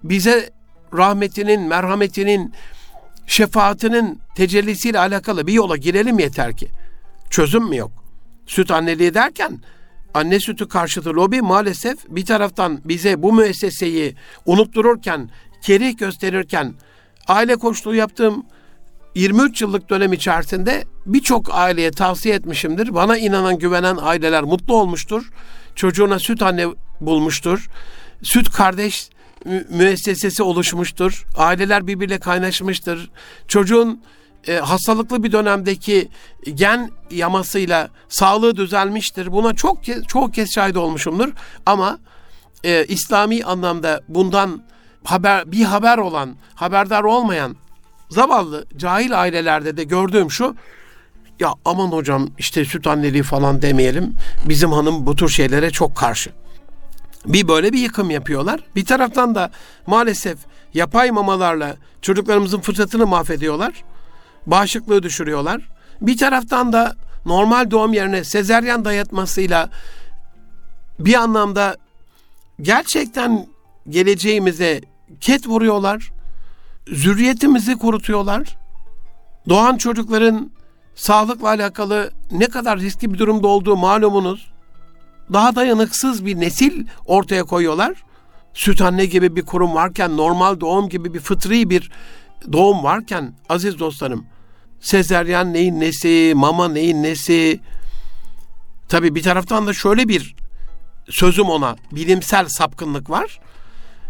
[0.05, 0.51] bize
[0.95, 2.53] rahmetinin, merhametinin,
[3.27, 6.69] şefaatinin tecellisiyle alakalı bir yola girelim yeter ki.
[7.31, 7.91] Çözüm mü yok?
[8.47, 9.61] Süt anneliği derken
[10.17, 14.15] anne sütü karşıtı lobi maalesef bir taraftan bize bu müesseseyi
[14.47, 15.31] unuttururken,
[15.63, 16.75] kerih gösterirken
[17.29, 18.47] aile koçluğu yaptığım
[19.15, 22.95] 23 yıllık dönem içerisinde birçok aileye tavsiye etmişimdir.
[22.95, 25.31] Bana inanan, güvenen aileler mutlu olmuştur.
[25.75, 26.67] Çocuğuna süt anne
[27.01, 27.69] bulmuştur.
[28.23, 29.11] Süt kardeş
[29.71, 31.27] müessesesi oluşmuştur.
[31.37, 33.11] Aileler birbirle kaynaşmıştır.
[33.49, 34.03] Çocuğun
[34.49, 36.09] e, hastalıklı bir dönemdeki
[36.55, 39.33] gen yamasıyla sağlığı düzelmiştir.
[39.33, 41.33] Buna çok kez, çok kez şahit olmuşumdur.
[41.67, 41.99] Ama
[42.65, 44.63] e, İslami anlamda bundan
[45.05, 47.57] haber bir haber olan, haberdar olmayan
[48.11, 50.57] zavallı cahil ailelerde de gördüğüm şu
[51.41, 54.15] ya aman hocam işte süt anneliği falan demeyelim.
[54.49, 56.31] Bizim hanım bu tür şeylere çok karşı.
[57.27, 58.61] Bir böyle bir yıkım yapıyorlar.
[58.77, 59.51] Bir taraftan da
[59.87, 60.39] maalesef
[60.75, 63.73] yapay mamalarla çocuklarımızın fırsatını mahvediyorlar.
[64.47, 65.69] Bağışıklığı düşürüyorlar.
[66.01, 69.71] Bir taraftan da normal doğum yerine sezeryan dayatmasıyla
[70.99, 71.77] bir anlamda
[72.61, 73.47] gerçekten
[73.89, 74.81] geleceğimize
[75.21, 76.11] ket vuruyorlar.
[76.89, 78.57] Zürriyetimizi kurutuyorlar.
[79.49, 80.51] Doğan çocukların
[80.95, 84.51] sağlıkla alakalı ne kadar riskli bir durumda olduğu malumunuz
[85.33, 88.05] daha dayanıksız bir nesil ortaya koyuyorlar.
[88.55, 91.91] Süt anne gibi bir kurum varken, normal doğum gibi bir fıtri bir
[92.53, 94.27] doğum varken aziz dostlarım,
[94.87, 97.61] sezeryan neyin nesi, mama neyin nesi.
[98.89, 100.35] Tabii bir taraftan da şöyle bir
[101.11, 103.41] sözüm ona bilimsel sapkınlık var.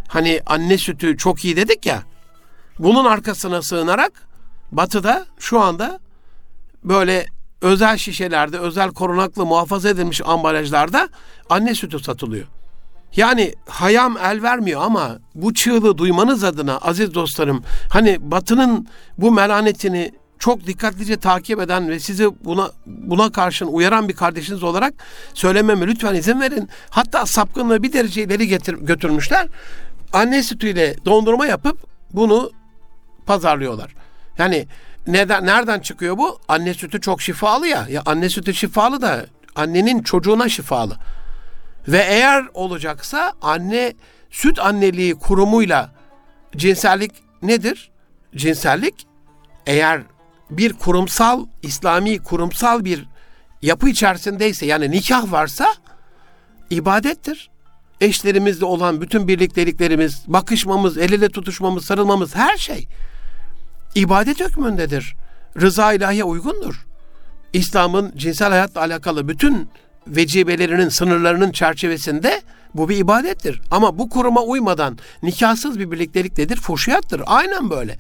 [0.09, 2.03] Hani anne sütü çok iyi dedik ya.
[2.79, 4.13] Bunun arkasına sığınarak
[4.73, 6.01] Batı'da şu anda
[6.85, 7.27] böyle
[7.61, 11.09] özel şişelerde, özel korunaklı muhafaza edilmiş ambalajlarda
[11.51, 12.47] anne sütü satılıyor.
[13.17, 20.13] Yani hayam el vermiyor ama bu çığlığı duymanız adına aziz dostlarım hani batının bu melanetini
[20.39, 24.95] çok dikkatlice takip eden ve sizi buna buna karşın uyaran bir kardeşiniz olarak
[25.35, 26.69] söylememe lütfen izin verin.
[26.91, 29.49] Hatta sapkınlığı bir derece ileri getir, götürmüşler.
[30.13, 31.79] Anne sütüyle dondurma yapıp
[32.13, 32.51] bunu
[33.27, 33.95] pazarlıyorlar.
[34.39, 34.67] Yani
[35.07, 36.39] neden nereden çıkıyor bu?
[36.49, 37.87] Anne sütü çok şifalı ya.
[37.91, 40.97] Ya anne sütü şifalı da annenin çocuğuna şifalı.
[41.89, 43.95] Ve eğer olacaksa anne
[44.31, 45.91] süt anneliği kurumuyla
[46.57, 47.91] cinsellik nedir?
[48.37, 49.07] Cinsellik
[49.67, 50.03] eğer
[50.51, 53.09] bir kurumsal İslami kurumsal bir
[53.63, 55.67] yapı içerisindeyse yani nikah varsa
[56.71, 57.51] ibadettir.
[58.01, 62.89] Eşlerimizle olan bütün birlikteliklerimiz, bakışmamız, el ele tutuşmamız, sarılmamız her şey
[63.95, 65.17] ibadet hükmündedir.
[65.61, 66.87] Rıza ilahiye uygundur.
[67.53, 69.69] İslam'ın cinsel hayatla alakalı bütün
[70.07, 72.43] vecibelerinin, sınırlarının çerçevesinde
[72.75, 73.61] bu bir ibadettir.
[73.71, 76.57] Ama bu kuruma uymadan nikahsız bir birliktelik nedir?
[76.57, 77.23] Fuhşiyattır.
[77.27, 77.99] Aynen böyle.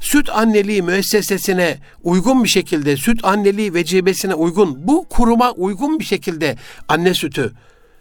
[0.00, 6.56] Süt anneliği müessesesine uygun bir şekilde, süt anneliği vecibesine uygun, bu kuruma uygun bir şekilde
[6.88, 7.52] anne sütü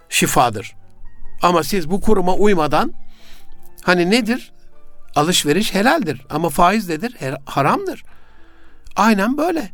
[0.10, 0.75] şifadır.
[1.41, 2.93] Ama siz bu kuruma uymadan
[3.84, 4.51] hani nedir?
[5.15, 7.15] Alışveriş helaldir ama faiz nedir?
[7.45, 8.03] Haramdır.
[8.95, 9.69] Aynen böyle.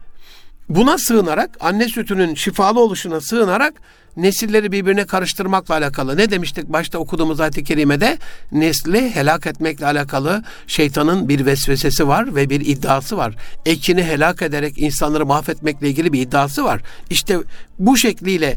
[0.70, 3.74] Buna sığınarak, anne sütünün şifalı oluşuna sığınarak
[4.18, 6.18] nesilleri birbirine karıştırmakla alakalı.
[6.18, 8.18] Ne demiştik başta okuduğumuz ayet-i kerimede?
[8.52, 13.36] Nesli helak etmekle alakalı şeytanın bir vesvesesi var ve bir iddiası var.
[13.66, 16.82] Ekini helak ederek insanları mahvetmekle ilgili bir iddiası var.
[17.10, 17.38] İşte
[17.80, 18.56] bu şekliyle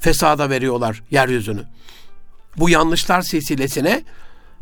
[0.00, 1.64] fesada veriyorlar yeryüzünü.
[2.56, 4.02] bu yanlışlar silsilesine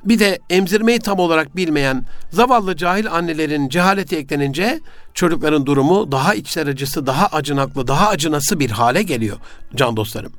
[0.04, 4.80] bir de emzirmeyi tam olarak bilmeyen zavallı cahil annelerin cehaleti eklenince
[5.14, 9.36] çocukların durumu daha içler acısı, daha acınaklı, daha acınası bir hale geliyor
[9.74, 10.32] can dostlarım.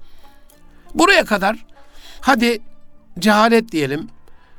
[0.93, 1.65] Buraya kadar
[2.21, 2.59] hadi
[3.19, 4.07] cehalet diyelim,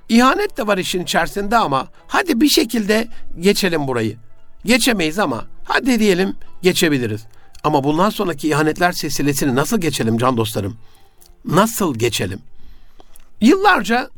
[0.08, 3.08] ihanet de var işin içerisinde ama hadi bir şekilde
[3.40, 4.16] geçelim burayı.
[4.64, 7.24] Geçemeyiz ama hadi diyelim geçebiliriz.
[7.64, 10.76] Ama bundan sonraki ihanetler silsilesini nasıl geçelim can dostlarım?
[11.44, 12.40] Nasıl geçelim?
[13.40, 14.10] Yıllarca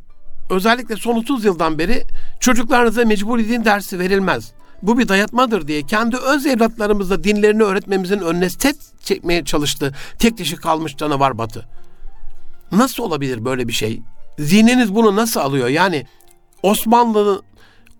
[0.50, 2.02] özellikle son 30 yıldan beri
[2.40, 4.52] çocuklarınıza mecburi din dersi verilmez.
[4.82, 9.94] Bu bir dayatmadır diye kendi öz evlatlarımızla dinlerini öğretmemizin önüne set çekmeye çalıştı.
[10.18, 11.68] Tek dişi kalmış canavar batı.
[12.72, 14.02] Nasıl olabilir böyle bir şey?
[14.38, 15.68] Zihniniz bunu nasıl alıyor?
[15.68, 16.06] Yani
[16.62, 17.42] Osmanlı'nın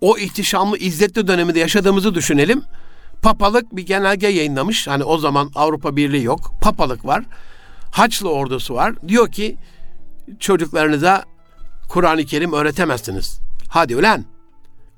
[0.01, 2.63] o ihtişamlı, izzetli döneminde yaşadığımızı düşünelim.
[3.23, 4.89] Papalık bir genelge yayınlamış.
[4.89, 6.53] Hani o zaman Avrupa Birliği yok.
[6.61, 7.25] Papalık var.
[7.91, 8.95] Haçlı ordusu var.
[9.09, 9.57] Diyor ki
[10.41, 11.25] çocuklarınıza
[11.89, 13.41] Kur'an-ı Kerim öğretemezsiniz.
[13.69, 14.25] Hadi ulan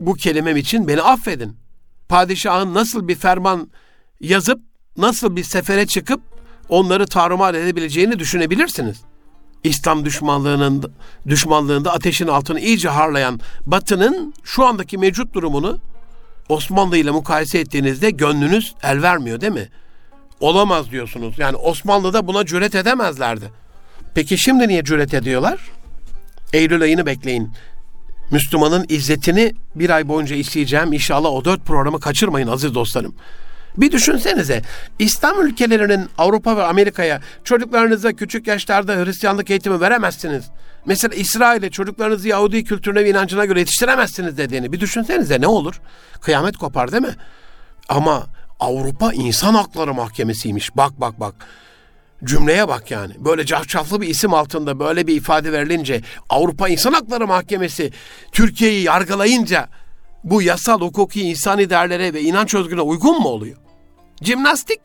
[0.00, 1.56] bu kelimem için beni affedin.
[2.08, 3.70] Padişahın nasıl bir ferman
[4.20, 4.60] yazıp
[4.96, 6.20] nasıl bir sefere çıkıp
[6.68, 9.02] onları tarumar edebileceğini düşünebilirsiniz.
[9.64, 10.92] İslam düşmanlığının
[11.26, 15.78] düşmanlığında ateşin altını iyice harlayan Batı'nın şu andaki mevcut durumunu
[16.48, 19.68] Osmanlı ile mukayese ettiğinizde gönlünüz el vermiyor değil mi?
[20.40, 21.38] Olamaz diyorsunuz.
[21.38, 23.52] Yani Osmanlı'da buna cüret edemezlerdi.
[24.14, 25.60] Peki şimdi niye cüret ediyorlar?
[26.52, 27.52] Eylül ayını bekleyin.
[28.30, 30.92] Müslümanın izzetini bir ay boyunca isteyeceğim.
[30.92, 33.14] İnşallah o dört programı kaçırmayın aziz dostlarım.
[33.76, 34.62] Bir düşünsenize
[34.98, 40.44] İslam ülkelerinin Avrupa ve Amerika'ya çocuklarınıza küçük yaşlarda Hristiyanlık eğitimi veremezsiniz.
[40.86, 45.80] Mesela İsrail'e çocuklarınızı Yahudi kültürüne ve inancına göre yetiştiremezsiniz dediğini bir düşünsenize ne olur?
[46.20, 47.16] Kıyamet kopar değil mi?
[47.88, 48.26] Ama
[48.60, 50.76] Avrupa İnsan Hakları Mahkemesi'ymiş.
[50.76, 51.34] Bak bak bak.
[52.24, 53.14] Cümleye bak yani.
[53.18, 57.92] Böyle cafcaflı bir isim altında böyle bir ifade verilince Avrupa İnsan Hakları Mahkemesi
[58.32, 59.68] Türkiye'yi yargılayınca
[60.24, 63.56] bu yasal, hukuki, insani değerlere ve inanç özgürlüğüne uygun mu oluyor?
[64.22, 64.80] Cimnastik,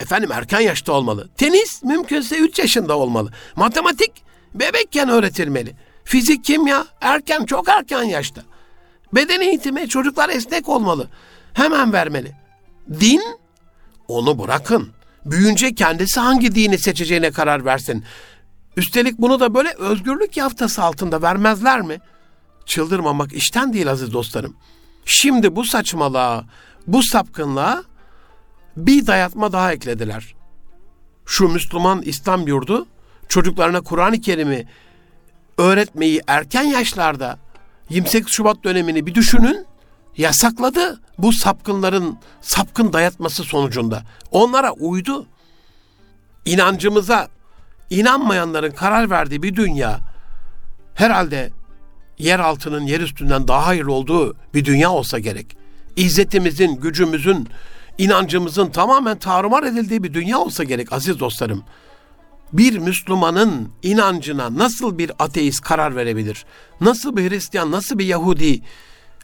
[0.00, 1.28] efendim erken yaşta olmalı.
[1.36, 3.32] Tenis mümkünse 3 yaşında olmalı.
[3.56, 4.12] Matematik
[4.54, 5.76] bebekken öğretilmeli.
[6.04, 8.42] Fizik, kimya erken, çok erken yaşta.
[9.12, 11.08] Beden eğitimi çocuklar esnek olmalı.
[11.52, 12.32] Hemen vermeli.
[13.00, 13.22] Din
[14.08, 14.92] onu bırakın.
[15.26, 18.04] Büyünce kendisi hangi dini seçeceğine karar versin.
[18.76, 22.00] Üstelik bunu da böyle özgürlük yaftası altında vermezler mi?
[22.66, 24.56] Çıldırmamak işten değil aziz dostlarım.
[25.04, 26.44] Şimdi bu saçmalığa,
[26.86, 27.82] bu sapkınlığa
[28.76, 30.34] bir dayatma daha eklediler.
[31.26, 32.86] Şu Müslüman İslam yurdu
[33.28, 34.66] çocuklarına Kur'an-ı Kerim'i
[35.58, 37.38] öğretmeyi erken yaşlarda
[37.90, 39.66] 28 Şubat dönemini bir düşünün
[40.16, 44.02] yasakladı bu sapkınların sapkın dayatması sonucunda.
[44.30, 45.26] Onlara uydu.
[46.44, 47.28] İnancımıza
[47.90, 50.00] inanmayanların karar verdiği bir dünya
[50.94, 51.50] herhalde
[52.18, 55.56] yer altının yer üstünden daha hayırlı olduğu bir dünya olsa gerek.
[55.96, 57.48] İzzetimizin, gücümüzün,
[57.98, 61.64] inancımızın tamamen tarumar edildiği bir dünya olsa gerek aziz dostlarım.
[62.52, 66.44] Bir Müslümanın inancına nasıl bir ateist karar verebilir?
[66.80, 68.62] Nasıl bir Hristiyan, nasıl bir Yahudi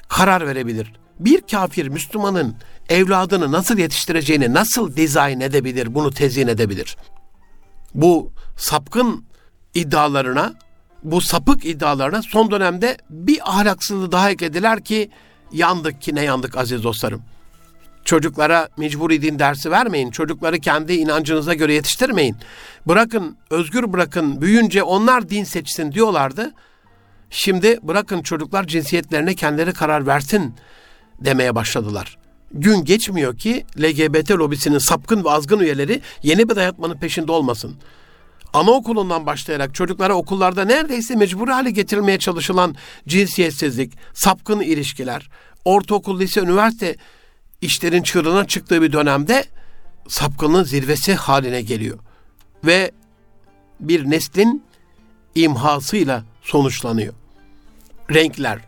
[0.09, 0.93] karar verebilir?
[1.21, 2.57] Bir kafir Müslümanın
[2.89, 6.97] evladını nasıl yetiştireceğini nasıl dizayn edebilir, bunu tezyin edebilir?
[7.95, 9.25] Bu sapkın
[9.75, 10.55] iddialarına
[11.03, 15.11] bu sapık iddialarına son dönemde bir ahlaksızlığı daha eklediler ki
[15.53, 17.23] yandık ki ne yandık aziz dostlarım.
[18.05, 20.11] Çocuklara mecburi din dersi vermeyin.
[20.11, 22.37] Çocukları kendi inancınıza göre yetiştirmeyin.
[22.87, 26.53] Bırakın, özgür bırakın, büyünce onlar din seçsin diyorlardı.
[27.31, 30.55] Şimdi bırakın çocuklar cinsiyetlerine kendileri karar versin
[31.21, 32.19] demeye başladılar.
[32.53, 37.77] Gün geçmiyor ki LGBT lobisinin sapkın ve azgın üyeleri yeni bir dayatmanın peşinde olmasın
[38.53, 42.75] anaokulundan başlayarak çocuklara okullarda neredeyse mecbur hale getirilmeye çalışılan
[43.09, 45.31] cinsiyetsizlik, sapkın ilişkiler,
[45.65, 46.97] ortaokul, lise, üniversite
[47.61, 49.45] işlerin çığırına çıktığı bir dönemde
[50.09, 51.99] sapkınlığın zirvesi haline geliyor.
[52.65, 52.91] Ve
[53.81, 54.63] bir neslin
[55.35, 57.15] imhasıyla sonuçlanıyor.
[58.15, 58.59] Renkler,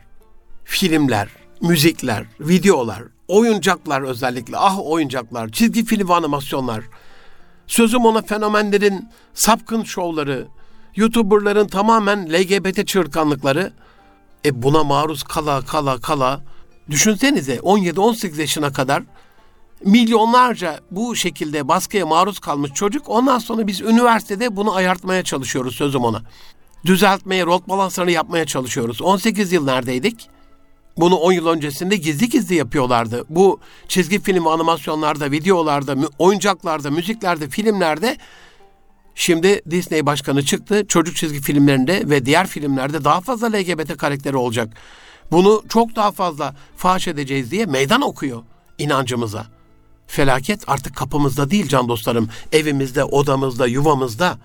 [0.65, 1.29] filmler,
[1.61, 6.85] müzikler, videolar, oyuncaklar özellikle, ah oyuncaklar, çizgi film animasyonlar,
[7.71, 10.47] Sözüm ona fenomenlerin sapkın şovları,
[10.97, 13.73] YouTuber'ların tamamen LGBT çırtkanlıkları.
[14.45, 16.41] E buna maruz kala kala kala
[16.91, 19.03] düşünsenize 17-18 yaşına kadar
[19.85, 26.05] milyonlarca bu şekilde baskıya maruz kalmış çocuk ondan sonra biz üniversitede bunu ayartmaya çalışıyoruz sözüm
[26.05, 26.23] ona.
[26.85, 29.03] Düzeltmeye, rot balanslarını yapmaya çalışıyoruz.
[29.03, 30.29] 18 yıl neredeydik?
[30.97, 33.25] Bunu 10 yıl öncesinde gizli gizli yapıyorlardı.
[33.29, 38.17] Bu çizgi film animasyonlarda, videolarda, oyuncaklarda, müziklerde, filmlerde
[39.15, 40.87] Şimdi Disney başkanı çıktı.
[40.89, 44.73] Çocuk çizgi filmlerinde ve diğer filmlerde daha fazla LGBT karakteri olacak.
[45.31, 48.43] Bunu çok daha fazla faş edeceğiz diye meydan okuyor
[48.79, 49.47] inancımıza.
[50.07, 52.29] Felaket artık kapımızda değil can dostlarım.
[52.53, 54.39] Evimizde, odamızda, yuvamızda.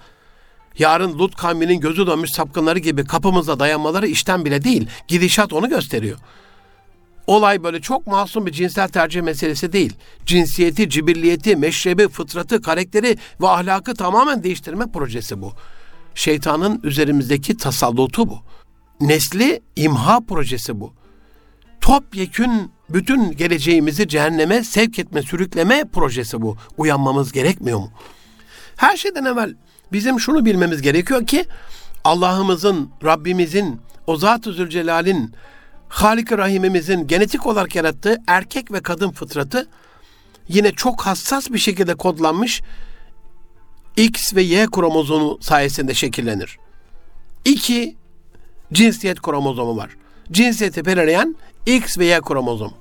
[0.80, 4.88] Yarın Lut kavminin gözü dönmüş sapkınları gibi kapımıza dayanmaları işten bile değil.
[5.08, 6.18] Gidişat onu gösteriyor.
[7.28, 9.94] Olay böyle çok masum bir cinsel tercih meselesi değil.
[10.26, 15.54] Cinsiyeti, cibilliyeti, meşrebi, fıtratı, karakteri ve ahlakı tamamen değiştirme projesi bu.
[16.16, 18.40] Şeytanın üzerimizdeki tasallutu bu.
[19.02, 20.94] Nesli imha projesi bu.
[21.82, 26.58] Topyekün bütün geleceğimizi cehenneme sevk etme, sürükleme projesi bu.
[26.78, 27.92] Uyanmamız gerekmiyor mu?
[28.76, 29.56] Her şeyden evvel
[29.92, 31.46] bizim şunu bilmemiz gerekiyor ki
[32.04, 35.34] Allah'ımızın, Rabbimizin, o Zat-ı Zülcelal'in,
[35.90, 39.68] Halik-i Rahimimizin genetik olarak yarattığı erkek ve kadın fıtratı
[40.48, 42.62] yine çok hassas bir şekilde kodlanmış
[43.98, 46.58] X ve Y kromozomu sayesinde şekillenir.
[47.46, 47.96] İki
[48.74, 49.90] cinsiyet kromozomu var.
[50.32, 52.74] Cinsiyeti belirleyen X ve Y kromozom.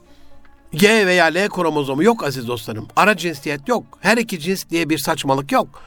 [0.72, 2.88] G veya L kromozomu yok aziz dostlarım.
[2.96, 3.98] Ara cinsiyet yok.
[4.00, 5.82] Her iki cins diye bir saçmalık yok.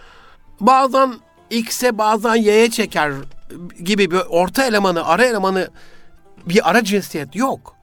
[0.60, 1.14] Bazen
[1.49, 3.12] X'e bazen Y'ye çeker
[3.84, 5.70] gibi bir orta elemanı, ara elemanı
[6.45, 7.76] bir ara cinsiyet yok.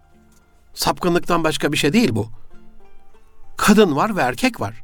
[0.75, 2.29] Sapkınlıktan başka bir şey değil bu.
[3.57, 4.83] Kadın var ve erkek var.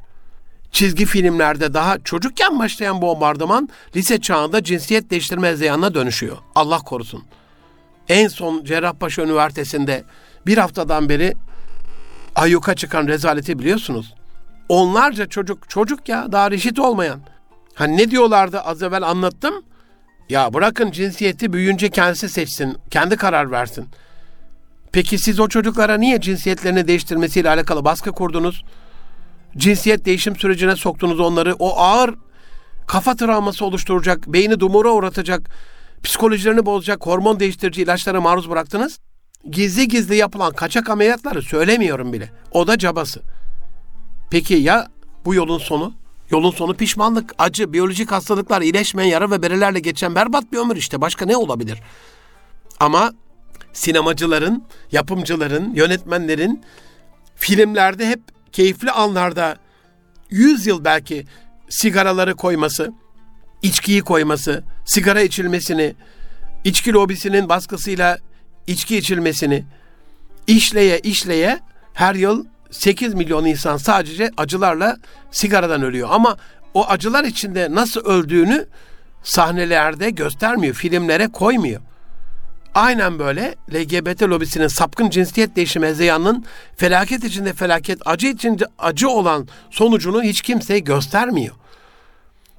[0.72, 6.36] Çizgi filmlerde daha çocukken başlayan bombardıman lise çağında cinsiyet değiştirme hezeyanına dönüşüyor.
[6.54, 7.24] Allah korusun.
[8.08, 10.04] En son Cerrahpaşa Üniversitesi'nde
[10.46, 11.34] bir haftadan beri
[12.34, 14.14] ayyuka çıkan rezaleti biliyorsunuz.
[14.68, 17.20] Onlarca çocuk, çocuk ya daha reşit olmayan.
[17.80, 19.54] Hani ne diyorlardı az evvel anlattım.
[20.28, 23.88] Ya bırakın cinsiyeti büyüyünce kendisi seçsin, kendi karar versin.
[24.92, 28.64] Peki siz o çocuklara niye cinsiyetlerini değiştirmesiyle alakalı baskı kurdunuz?
[29.56, 31.54] Cinsiyet değişim sürecine soktunuz onları.
[31.54, 32.14] O ağır
[32.86, 35.50] kafa travması oluşturacak, beyni dumura uğratacak,
[36.02, 38.98] psikolojilerini bozacak hormon değiştirici ilaçlara maruz bıraktınız.
[39.50, 42.30] Gizli gizli yapılan kaçak ameliyatları söylemiyorum bile.
[42.52, 43.20] O da cabası.
[44.30, 44.88] Peki ya
[45.24, 45.99] bu yolun sonu?
[46.30, 51.00] Yolun sonu pişmanlık, acı, biyolojik hastalıklar, iyileşmeyen yara ve berelerle geçen berbat bir ömür işte.
[51.00, 51.78] Başka ne olabilir?
[52.80, 53.12] Ama
[53.72, 56.62] sinemacıların, yapımcıların, yönetmenlerin
[57.36, 58.20] filmlerde hep
[58.52, 59.56] keyifli anlarda
[60.30, 61.26] 100 yıl belki
[61.68, 62.92] sigaraları koyması,
[63.62, 65.94] içkiyi koyması, sigara içilmesini,
[66.64, 68.18] içki lobisinin baskısıyla
[68.66, 69.64] içki içilmesini
[70.46, 71.60] işleye işleye
[71.94, 74.96] her yıl 8 milyon insan sadece acılarla
[75.30, 76.08] sigaradan ölüyor.
[76.12, 76.36] Ama
[76.74, 78.66] o acılar içinde nasıl öldüğünü
[79.22, 81.80] sahnelerde göstermiyor, filmlere koymuyor.
[82.74, 86.44] Aynen böyle LGBT lobisinin sapkın cinsiyet değişimi hezeyanının
[86.76, 91.54] felaket içinde felaket, acı içinde acı olan sonucunu hiç kimseye göstermiyor.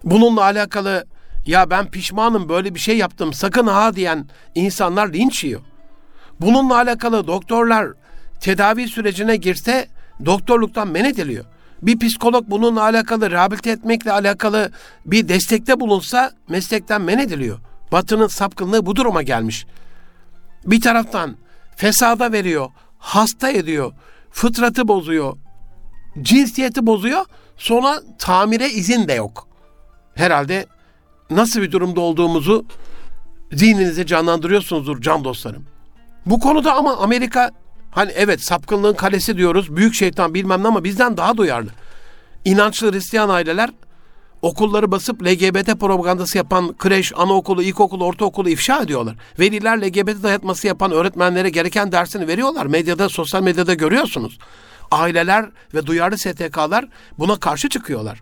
[0.04, 1.06] Bununla alakalı
[1.46, 5.62] ya ben pişmanım böyle bir şey yaptım sakın ha diyen insanlar linç yiyor.
[6.42, 7.88] Bununla alakalı doktorlar
[8.40, 9.88] tedavi sürecine girse
[10.26, 11.46] doktorluktan men ediliyor.
[11.82, 14.72] Bir psikolog bununla alakalı rehabilite etmekle alakalı
[15.06, 17.60] bir destekte bulunsa meslekten men ediliyor.
[17.92, 19.66] Batının sapkınlığı bu duruma gelmiş.
[20.66, 21.36] Bir taraftan
[21.76, 23.94] fesada veriyor, hasta ediyor,
[24.32, 25.38] fıtratı bozuyor,
[26.22, 27.26] cinsiyeti bozuyor,
[27.58, 29.48] sonra tamire izin de yok.
[30.16, 30.66] Herhalde
[31.30, 32.66] nasıl bir durumda olduğumuzu
[33.52, 35.66] zihninize canlandırıyorsunuzdur can dostlarım.
[36.26, 37.52] Bu konuda ama Amerika
[37.92, 39.76] Hani evet sapkınlığın kalesi diyoruz.
[39.76, 41.70] Büyük şeytan bilmem ne ama bizden daha duyarlı.
[42.46, 43.70] İnançlı Hristiyan aileler
[44.42, 49.16] okulları basıp LGBT propagandası yapan kreş, anaokulu, ilkokulu, ortaokulu ifşa ediyorlar.
[49.40, 52.66] Veliler LGBT dayatması yapan öğretmenlere gereken dersini veriyorlar.
[52.66, 54.38] Medyada, sosyal medyada görüyorsunuz.
[54.92, 56.86] Aileler ve duyarlı STK'lar
[57.20, 58.22] buna karşı çıkıyorlar.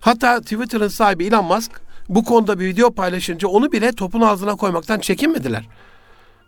[0.00, 1.70] Hatta Twitter'ın sahibi Elon Musk
[2.08, 5.68] bu konuda bir video paylaşınca onu bile topun ağzına koymaktan çekinmediler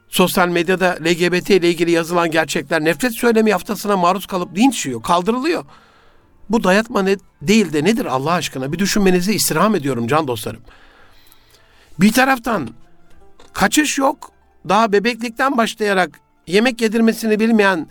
[0.09, 5.65] sosyal medyada LGBT ile ilgili yazılan gerçekler nefret söylemi haftasına maruz kalıp linç yiyor, kaldırılıyor.
[6.51, 8.73] Bu dayatma ne, değil de nedir Allah aşkına?
[8.73, 10.61] Bir düşünmenizi istirham ediyorum can dostlarım.
[12.01, 12.69] Bir taraftan
[13.53, 14.31] kaçış yok.
[14.69, 17.89] Daha bebeklikten başlayarak yemek yedirmesini bilmeyen,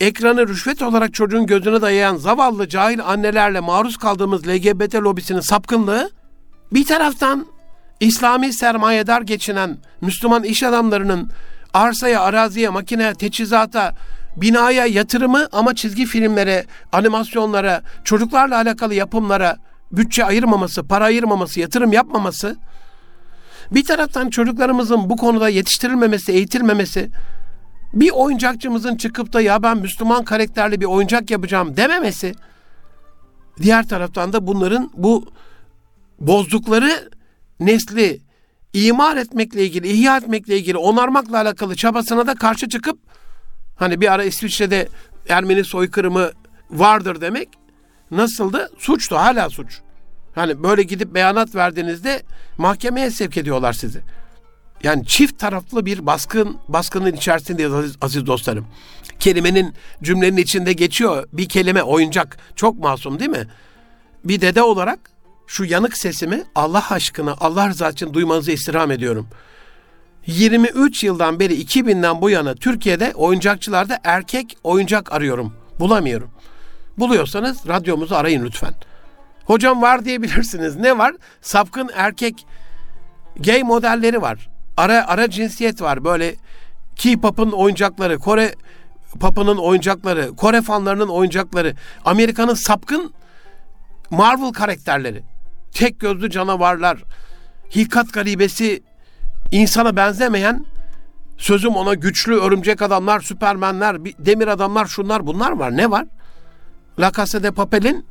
[0.00, 6.10] ekranı rüşvet olarak çocuğun gözüne dayayan zavallı cahil annelerle maruz kaldığımız LGBT lobisinin sapkınlığı
[6.72, 7.46] bir taraftan
[8.00, 11.30] İslami sermayedar geçinen Müslüman iş adamlarının
[11.74, 13.94] arsaya, araziye, makineye, teçhizata,
[14.36, 19.56] binaya yatırımı ama çizgi filmlere, animasyonlara, çocuklarla alakalı yapımlara
[19.92, 22.56] bütçe ayırmaması, para ayırmaması, yatırım yapmaması,
[23.70, 27.10] bir taraftan çocuklarımızın bu konuda yetiştirilmemesi, eğitilmemesi,
[27.92, 32.34] bir oyuncakçımızın çıkıp da ya ben Müslüman karakterli bir oyuncak yapacağım dememesi,
[33.62, 35.24] diğer taraftan da bunların bu
[36.20, 37.10] bozdukları
[37.60, 38.20] nesli
[38.72, 42.98] imar etmekle ilgili, ihya etmekle ilgili, onarmakla alakalı çabasına da karşı çıkıp
[43.76, 44.88] hani bir ara İsviçre'de
[45.28, 46.30] Ermeni soykırımı
[46.70, 47.48] vardır demek
[48.10, 48.70] nasıldı?
[48.78, 49.80] Suçtu, hala suç.
[50.34, 52.22] Hani böyle gidip beyanat verdiğinizde
[52.58, 54.00] mahkemeye sevk ediyorlar sizi.
[54.82, 58.66] Yani çift taraflı bir baskın baskının içerisindeyiz aziz, aziz dostlarım.
[59.20, 62.38] Kelimenin cümlenin içinde geçiyor bir kelime oyuncak.
[62.56, 63.46] Çok masum değil mi?
[64.24, 65.10] Bir dede olarak
[65.48, 69.28] şu yanık sesimi Allah aşkına Allah rızası için duymanızı istirham ediyorum.
[70.26, 75.54] 23 yıldan beri 2000'den bu yana Türkiye'de oyuncakçılarda erkek oyuncak arıyorum.
[75.80, 76.30] Bulamıyorum.
[76.98, 78.74] Buluyorsanız radyomuzu arayın lütfen.
[79.44, 80.76] Hocam var diyebilirsiniz.
[80.76, 81.14] Ne var?
[81.40, 82.46] Sapkın erkek
[83.36, 84.48] gay modelleri var.
[84.76, 86.04] Ara ara cinsiyet var.
[86.04, 86.34] Böyle
[86.96, 88.54] K-pop'un oyuncakları, Kore
[89.20, 91.74] pop'unun oyuncakları, Kore fanlarının oyuncakları,
[92.04, 93.14] Amerika'nın sapkın
[94.10, 95.22] Marvel karakterleri,
[95.72, 97.04] tek gözlü canavarlar,
[97.74, 98.82] hilkat garibesi,
[99.52, 100.64] insana benzemeyen
[101.38, 105.76] sözüm ona güçlü örümcek adamlar, süpermenler, demir adamlar, şunlar bunlar var.
[105.76, 106.06] Ne var?
[106.98, 108.06] La Casa de Papel'in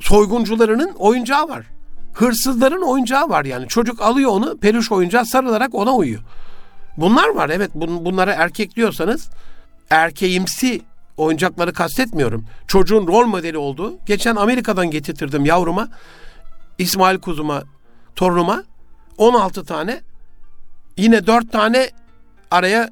[0.00, 1.66] soyguncularının oyuncağı var.
[2.14, 3.68] Hırsızların oyuncağı var yani.
[3.68, 6.20] Çocuk alıyor onu peluş oyuncağı sarılarak ona uyuyor.
[6.96, 9.30] Bunlar var evet bun, bunlara erkek diyorsanız
[9.90, 10.80] erkeğimsi
[11.16, 12.44] oyuncakları kastetmiyorum.
[12.66, 13.98] Çocuğun rol modeli olduğu.
[14.06, 15.88] Geçen Amerika'dan getirtirdim yavruma.
[16.80, 17.62] İsmail kuzuma,
[18.16, 18.64] torunuma
[19.18, 20.00] 16 tane
[20.96, 21.90] yine 4 tane
[22.50, 22.90] araya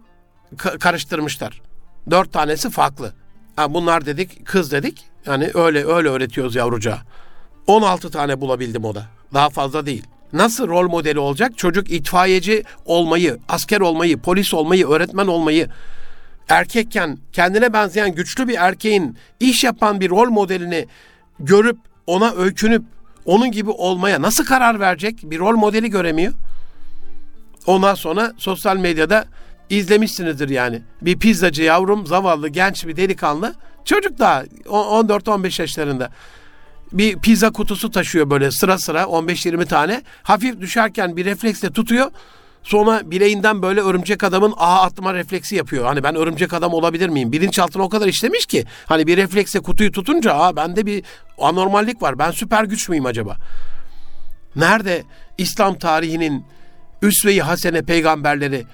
[0.56, 1.62] karıştırmışlar.
[2.10, 3.12] 4 tanesi farklı.
[3.56, 5.04] Ha, bunlar dedik kız dedik.
[5.26, 6.98] Yani öyle öyle öğretiyoruz yavrucağa.
[7.66, 9.06] 16 tane bulabildim o da.
[9.34, 10.04] Daha fazla değil.
[10.32, 11.58] Nasıl rol modeli olacak?
[11.58, 15.68] Çocuk itfaiyeci olmayı, asker olmayı, polis olmayı, öğretmen olmayı,
[16.48, 20.86] erkekken kendine benzeyen güçlü bir erkeğin iş yapan bir rol modelini
[21.40, 22.82] görüp ona öykünüp
[23.28, 25.18] onun gibi olmaya nasıl karar verecek?
[25.22, 26.32] Bir rol modeli göremiyor.
[27.66, 29.24] Ondan sonra sosyal medyada
[29.70, 30.82] izlemişsinizdir yani.
[31.02, 33.54] Bir pizzacı yavrum, zavallı genç bir delikanlı,
[33.84, 36.10] çocuk daha 14-15 yaşlarında
[36.92, 40.02] bir pizza kutusu taşıyor böyle sıra sıra 15-20 tane.
[40.22, 42.10] Hafif düşerken bir refleksle tutuyor.
[42.62, 45.84] Sonra bileğinden böyle örümcek adamın ağ atma refleksi yapıyor.
[45.84, 47.32] Hani ben örümcek adam olabilir miyim?
[47.32, 48.64] Bilinçaltına o kadar işlemiş ki.
[48.86, 51.04] Hani bir refleksle kutuyu tutunca aa bende bir
[51.38, 52.18] anormallik var.
[52.18, 53.36] Ben süper güç müyüm acaba?
[54.56, 55.04] Nerede
[55.38, 56.44] İslam tarihinin
[57.02, 58.66] üsve-i hasene peygamberleri,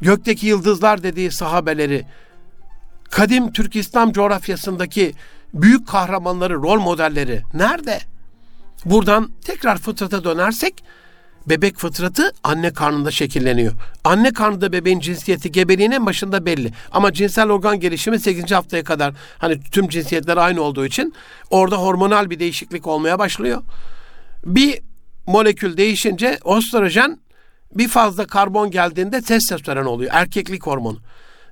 [0.00, 2.04] gökteki yıldızlar dediği sahabeleri,
[3.10, 5.14] kadim Türk İslam coğrafyasındaki
[5.54, 8.00] büyük kahramanları, rol modelleri nerede?
[8.84, 10.84] Buradan tekrar fıtrata dönersek
[11.46, 13.72] bebek fıtratı anne karnında şekilleniyor.
[14.04, 16.72] Anne karnında bebeğin cinsiyeti gebeliğin başında belli.
[16.92, 18.52] Ama cinsel organ gelişimi 8.
[18.52, 21.14] haftaya kadar hani tüm cinsiyetler aynı olduğu için
[21.50, 23.62] orada hormonal bir değişiklik olmaya başlıyor.
[24.44, 24.80] Bir
[25.26, 27.20] molekül değişince östrojen
[27.74, 30.10] bir fazla karbon geldiğinde testosteron oluyor.
[30.14, 30.98] Erkeklik hormonu.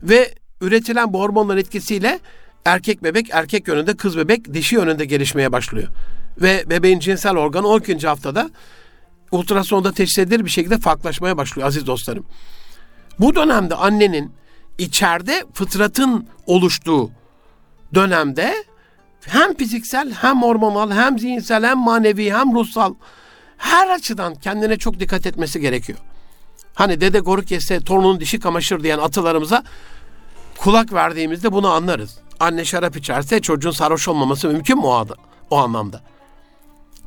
[0.02, 2.20] Ve üretilen bu hormonların etkisiyle
[2.64, 5.88] erkek bebek erkek yönünde, kız bebek dişi yönünde gelişmeye başlıyor.
[6.40, 8.06] Ve bebeğin cinsel organı 12.
[8.06, 8.50] haftada
[9.34, 12.26] ultrasonda teşhis edilir bir şekilde farklılaşmaya başlıyor aziz dostlarım.
[13.18, 14.32] Bu dönemde annenin
[14.78, 17.10] içeride fıtratın oluştuğu
[17.94, 18.54] dönemde
[19.20, 22.94] hem fiziksel hem hormonal hem zihinsel hem manevi hem ruhsal
[23.56, 25.98] her açıdan kendine çok dikkat etmesi gerekiyor.
[26.74, 29.64] Hani dede goruk yese torunun dişi kamaşır diyen atalarımıza
[30.58, 32.18] kulak verdiğimizde bunu anlarız.
[32.40, 35.14] Anne şarap içerse çocuğun sarhoş olmaması mümkün mü o, adı,
[35.50, 36.02] o anlamda?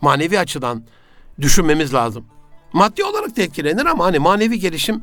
[0.01, 0.83] Manevi açıdan
[1.41, 2.25] düşünmemiz lazım.
[2.73, 5.01] Maddi olarak da etkilenir ama hani manevi gelişim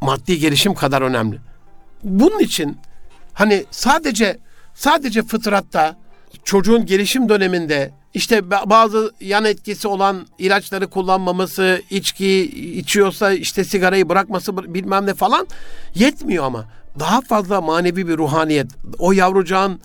[0.00, 1.38] maddi gelişim kadar önemli.
[2.02, 2.78] Bunun için
[3.32, 4.38] hani sadece
[4.74, 5.96] sadece fıtratta
[6.44, 12.42] çocuğun gelişim döneminde işte bazı yan etkisi olan ilaçları kullanmaması, içki
[12.78, 15.46] içiyorsa işte sigarayı bırakması bilmem ne falan
[15.94, 16.64] yetmiyor ama
[16.98, 18.66] daha fazla manevi bir ruhaniyet.
[18.98, 19.80] O yavrucağın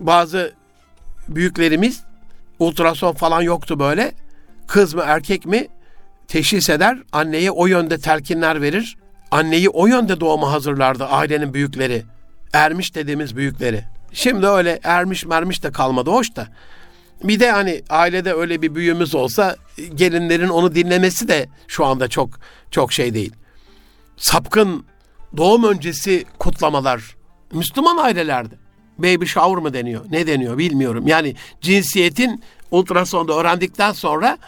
[0.00, 0.52] bazı
[1.28, 2.02] büyüklerimiz
[2.58, 4.12] ultrason falan yoktu böyle.
[4.66, 5.68] Kız mı erkek mi
[6.28, 6.98] teşhis eder.
[7.12, 8.96] Anneye o yönde telkinler verir.
[9.30, 12.02] Anneyi o yönde doğuma hazırlardı ailenin büyükleri.
[12.52, 13.84] Ermiş dediğimiz büyükleri.
[14.12, 16.48] Şimdi öyle ermiş mermiş de kalmadı hoş da.
[17.24, 19.56] Bir de hani ailede öyle bir büyüğümüz olsa
[19.94, 22.30] gelinlerin onu dinlemesi de şu anda çok
[22.70, 23.32] çok şey değil.
[24.16, 24.84] Sapkın
[25.36, 27.16] doğum öncesi kutlamalar
[27.52, 28.54] Müslüman ailelerde.
[28.98, 30.04] Baby shower mı deniyor?
[30.10, 31.06] Ne deniyor bilmiyorum.
[31.06, 34.38] Yani cinsiyetin ultrasonda öğrendikten sonra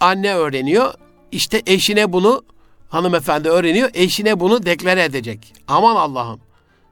[0.00, 0.94] anne öğreniyor.
[1.32, 2.44] İşte eşine bunu
[2.88, 3.90] hanımefendi öğreniyor.
[3.94, 5.54] Eşine bunu deklare edecek.
[5.68, 6.40] Aman Allah'ım.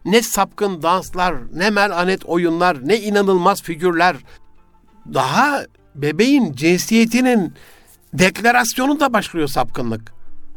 [0.05, 4.17] Ne sapkın danslar, ne melanet oyunlar, ne inanılmaz figürler.
[5.15, 7.55] Daha bebeğin cinsiyetinin
[8.13, 10.15] deklarasyonu da başlıyor sapkınlık.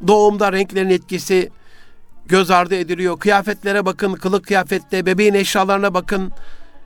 [0.08, 1.50] Doğumda renklerin etkisi
[2.26, 3.20] göz ardı ediliyor.
[3.20, 6.32] Kıyafetlere bakın, kılık kıyafette, bebeğin eşyalarına bakın.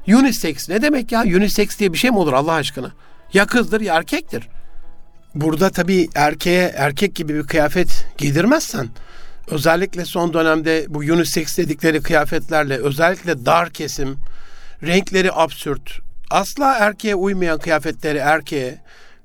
[0.07, 1.21] Unisex ne demek ya?
[1.21, 2.91] Unisex diye bir şey mi olur Allah aşkına?
[3.33, 4.49] Ya kızdır ya erkektir.
[5.35, 8.89] Burada tabii erkeğe erkek gibi bir kıyafet giydirmezsen
[9.47, 14.17] özellikle son dönemde bu unisex dedikleri kıyafetlerle özellikle dar kesim,
[14.83, 15.99] renkleri absürt,
[16.31, 18.77] asla erkeğe uymayan kıyafetleri erkeğe,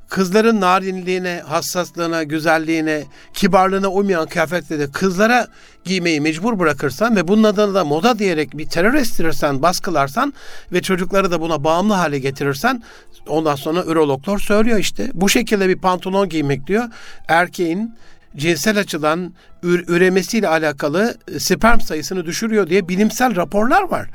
[0.09, 3.05] kızların narinliğine, hassaslığına, güzelliğine,
[3.35, 5.47] kibarlığına uymayan kıyafetleri kızlara
[5.85, 10.33] giymeyi mecbur bırakırsan ve bunun adına da moda diyerek bir terör estirirsen, baskılarsan
[10.73, 12.83] ve çocukları da buna bağımlı hale getirirsen
[13.29, 15.11] ondan sonra ürologlar söylüyor işte.
[15.15, 16.85] Bu şekilde bir pantolon giymek diyor.
[17.29, 17.95] Erkeğin
[18.37, 24.09] cinsel açıdan üremesiyle alakalı sperm sayısını düşürüyor diye bilimsel raporlar var.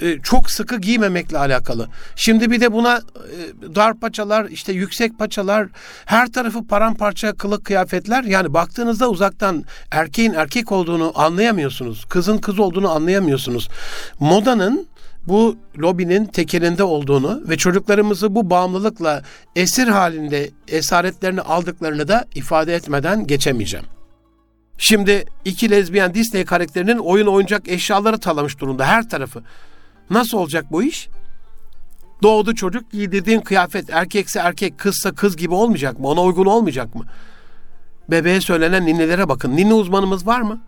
[0.00, 1.88] E, çok sıkı giymemekle alakalı.
[2.16, 5.68] Şimdi bir de buna e, dar paçalar, işte yüksek paçalar,
[6.04, 8.24] her tarafı paramparça kılık kıyafetler.
[8.24, 12.04] Yani baktığınızda uzaktan erkeğin erkek olduğunu anlayamıyorsunuz.
[12.04, 13.68] Kızın kız olduğunu anlayamıyorsunuz.
[14.20, 14.88] Modanın
[15.26, 19.22] bu lobinin tekelinde olduğunu ve çocuklarımızı bu bağımlılıkla
[19.56, 23.86] esir halinde esaretlerini aldıklarını da ifade etmeden geçemeyeceğim.
[24.78, 29.42] Şimdi iki lezbiyen Disney karakterinin oyun oyuncak eşyaları talamış durumda her tarafı.
[30.10, 31.08] Nasıl olacak bu iş?
[32.22, 36.08] Doğdu çocuk giydirdiğin kıyafet erkekse erkek kızsa kız gibi olmayacak mı?
[36.08, 37.04] Ona uygun olmayacak mı?
[38.10, 39.56] Bebeğe söylenen ninnelere bakın.
[39.56, 40.60] Ninni uzmanımız var mı?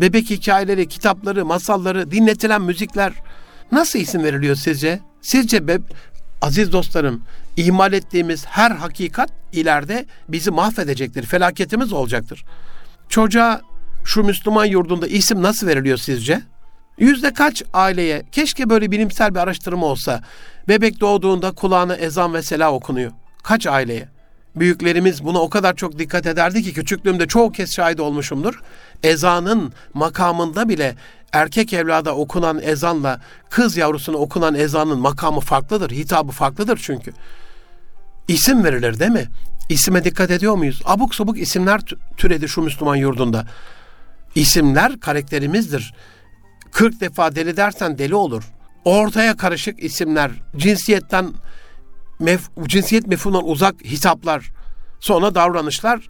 [0.00, 3.12] Bebek hikayeleri, kitapları, masalları, dinletilen müzikler
[3.72, 5.00] nasıl isim veriliyor sizce?
[5.20, 5.82] Sizce beb
[6.42, 7.22] aziz dostlarım
[7.56, 11.22] ihmal ettiğimiz her hakikat ileride bizi mahvedecektir.
[11.22, 12.44] Felaketimiz olacaktır.
[13.08, 13.60] Çocuğa
[14.04, 16.42] şu Müslüman yurdunda isim nasıl veriliyor sizce?
[17.00, 20.22] Yüzde kaç aileye keşke böyle bilimsel bir araştırma olsa
[20.68, 23.12] bebek doğduğunda kulağına ezan ve sela okunuyor.
[23.42, 24.08] Kaç aileye?
[24.56, 28.62] Büyüklerimiz buna o kadar çok dikkat ederdi ki küçüklüğümde çoğu kez şahit olmuşumdur.
[29.02, 30.94] Ezanın makamında bile
[31.32, 33.20] erkek evlada okunan ezanla
[33.50, 37.12] kız yavrusuna okunan ezanın makamı farklıdır, hitabı farklıdır çünkü.
[38.28, 39.28] İsim verilir değil mi?
[39.68, 40.82] İsime dikkat ediyor muyuz?
[40.84, 41.80] Abuk sabuk isimler
[42.16, 43.46] türedi şu Müslüman yurdunda.
[44.34, 45.94] İsimler karakterimizdir.
[46.72, 48.44] 40 defa deli dersen deli olur.
[48.84, 51.32] Ortaya karışık isimler, cinsiyetten
[52.18, 54.52] mef, cinsiyet mefhumundan uzak hitaplar,
[55.00, 56.08] sonra davranışlar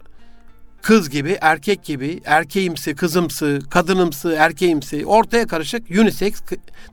[0.81, 6.33] kız gibi, erkek gibi, erkeğimsi, kızımsı, kadınımsı, erkeğimsi, ortaya karışık unisex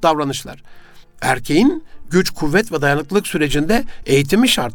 [0.02, 0.62] davranışlar.
[1.20, 4.74] Erkeğin güç, kuvvet ve dayanıklılık sürecinde eğitimi şart.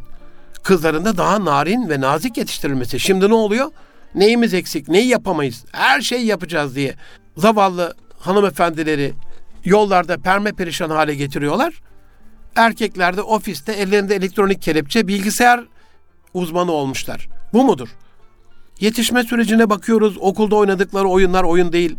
[0.64, 3.00] Kızların da daha narin ve nazik yetiştirilmesi.
[3.00, 3.72] Şimdi ne oluyor?
[4.16, 6.96] Neyimiz eksik, neyi yapamayız, her şeyi yapacağız diye
[7.38, 9.14] zavallı hanımefendileri
[9.66, 11.74] yollarda perme perişan hale getiriyorlar.
[12.56, 15.64] Erkekler de ofiste ellerinde elektronik kelepçe bilgisayar
[16.34, 17.28] uzmanı olmuşlar.
[17.54, 17.90] Bu mudur?
[18.80, 20.18] Yetişme sürecine bakıyoruz.
[20.20, 21.98] Okulda oynadıkları oyunlar oyun değil.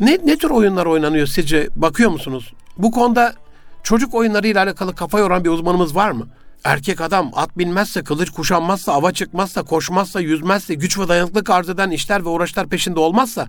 [0.00, 1.68] Ne, ne tür oyunlar oynanıyor sizce?
[1.76, 2.52] Bakıyor musunuz?
[2.78, 3.34] Bu konuda
[3.82, 6.28] çocuk oyunlarıyla alakalı kafa yoran bir uzmanımız var mı?
[6.64, 11.90] Erkek adam at binmezse, kılıç kuşanmazsa, ava çıkmazsa, koşmazsa, yüzmezse, güç ve dayanıklık arz eden
[11.90, 13.48] işler ve uğraşlar peşinde olmazsa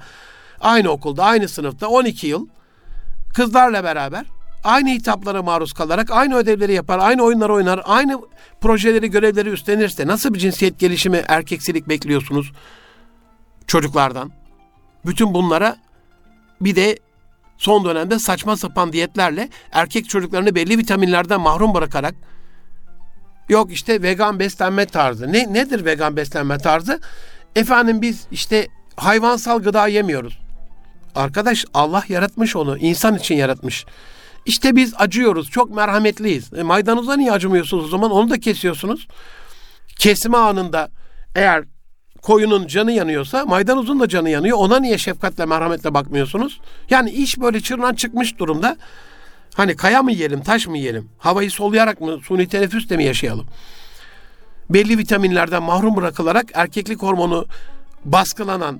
[0.62, 2.48] Aynı okulda, aynı sınıfta 12 yıl
[3.34, 4.26] kızlarla beraber
[4.64, 8.22] aynı hitaplara maruz kalarak aynı ödevleri yapar, aynı oyunlar oynar, aynı
[8.62, 12.52] projeleri, görevleri üstlenirse nasıl bir cinsiyet gelişimi, erkeksilik bekliyorsunuz
[13.68, 14.32] çocuklardan?
[15.06, 15.76] Bütün bunlara
[16.62, 17.00] bir de
[17.58, 22.16] son dönemde saçma sapan diyetlerle erkek çocuklarını belli vitaminlerden mahrum bırakarak
[23.50, 25.34] yok işte vegan beslenme tarzı.
[25.34, 27.00] Ne nedir vegan beslenme tarzı?
[27.56, 30.40] Efendim biz işte hayvansal gıda yemiyoruz.
[31.16, 32.78] Arkadaş Allah yaratmış onu.
[32.78, 33.86] insan için yaratmış.
[34.46, 35.50] İşte biz acıyoruz.
[35.50, 36.54] Çok merhametliyiz.
[36.54, 38.12] E, maydanoza niye acımıyorsunuz o zaman?
[38.12, 39.08] Onu da kesiyorsunuz.
[40.00, 40.90] Kesme anında
[41.36, 41.64] eğer
[42.22, 44.58] koyunun canı yanıyorsa maydanozun da canı yanıyor.
[44.58, 46.60] Ona niye şefkatle merhametle bakmıyorsunuz?
[46.90, 48.78] Yani iş böyle çırnan çıkmış durumda.
[49.54, 51.10] Hani kaya mı yiyelim, taş mı yiyelim?
[51.18, 53.48] Havayı soluyarak mı, suni teneffüsle mi yaşayalım?
[54.70, 57.46] Belli vitaminlerden mahrum bırakılarak erkeklik hormonu
[58.06, 58.80] baskılanan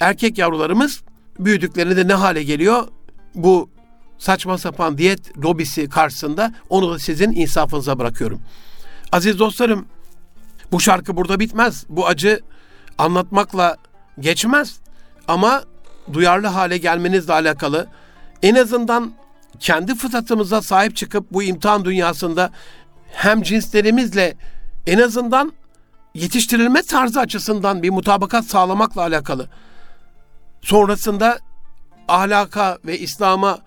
[0.00, 1.02] erkek yavrularımız
[1.38, 2.88] büyüdüklerinde de ne hale geliyor?
[3.34, 3.70] Bu
[4.18, 8.40] saçma sapan diyet lobisi karşısında onu da sizin insafınıza bırakıyorum.
[9.12, 9.86] Aziz dostlarım
[10.72, 11.84] bu şarkı burada bitmez.
[11.88, 12.40] Bu acı
[12.98, 13.76] anlatmakla
[14.20, 14.78] geçmez.
[15.28, 15.62] Ama
[16.12, 17.86] duyarlı hale gelmenizle alakalı
[18.42, 19.12] en azından
[19.60, 22.50] kendi fıtratımıza sahip çıkıp bu imtihan dünyasında
[23.12, 24.36] hem cinslerimizle
[24.86, 25.52] en azından
[26.14, 29.48] yetiştirilme tarzı açısından bir mutabakat sağlamakla alakalı
[30.64, 31.38] sonrasında
[32.08, 33.58] ahlaka ve İslam'a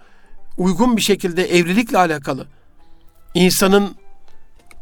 [0.58, 2.48] uygun bir şekilde evlilikle alakalı
[3.34, 3.95] insanın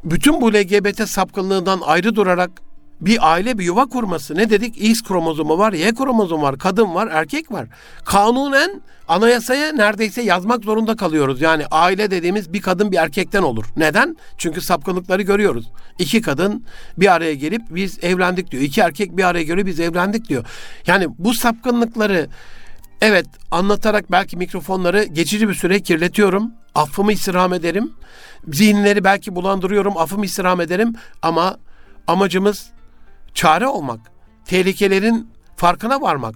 [0.04, 2.52] bütün bu LGBT sapkınlığından ayrı durarak
[3.02, 4.36] bir aile bir yuva kurması.
[4.36, 4.78] Ne dedik?
[4.78, 7.68] X kromozomu var, Y kromozomu var, kadın var, erkek var.
[8.06, 11.42] Kanunen anayasaya neredeyse yazmak zorunda kalıyoruz.
[11.42, 13.66] Yani aile dediğimiz bir kadın bir erkekten olur.
[13.78, 14.18] Neden?
[14.38, 15.72] Çünkü sapkınlıkları görüyoruz.
[16.00, 16.66] İki kadın
[16.98, 18.64] bir araya gelip biz evlendik diyor.
[18.64, 20.46] İki erkek bir araya gelip biz evlendik diyor.
[20.88, 22.28] Yani bu sapkınlıkları
[23.02, 26.52] evet anlatarak belki mikrofonları geçici bir süre kirletiyorum.
[26.76, 27.92] Affımı istirham ederim.
[28.54, 29.98] Zihinleri belki bulandırıyorum.
[29.98, 30.96] Affımı istirham ederim.
[31.22, 31.58] Ama
[32.08, 32.75] amacımız
[33.36, 34.00] çare olmak.
[34.46, 36.36] Tehlikelerin farkına varmak.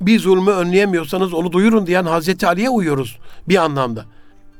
[0.00, 3.18] Bir zulmü önleyemiyorsanız onu duyurun diyen Hazreti Ali'ye uyuyoruz
[3.48, 4.04] bir anlamda.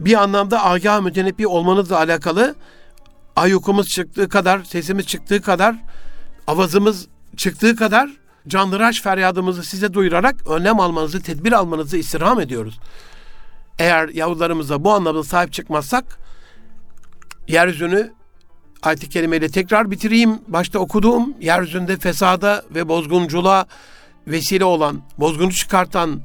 [0.00, 2.54] Bir anlamda agah mütenebbi olmanızla alakalı
[3.36, 5.76] ayukumuz çıktığı kadar, sesimiz çıktığı kadar,
[6.46, 8.10] avazımız çıktığı kadar
[8.48, 12.80] canlıraş feryadımızı size duyurarak önlem almanızı, tedbir almanızı istirham ediyoruz.
[13.78, 16.18] Eğer yavrularımıza bu anlamda sahip çıkmazsak
[17.48, 18.12] yeryüzünü
[18.84, 20.38] ayet-i kerimeyle tekrar bitireyim.
[20.48, 23.66] Başta okuduğum yeryüzünde fesada ve bozgunculuğa
[24.26, 26.20] vesile olan, bozgunu çıkartan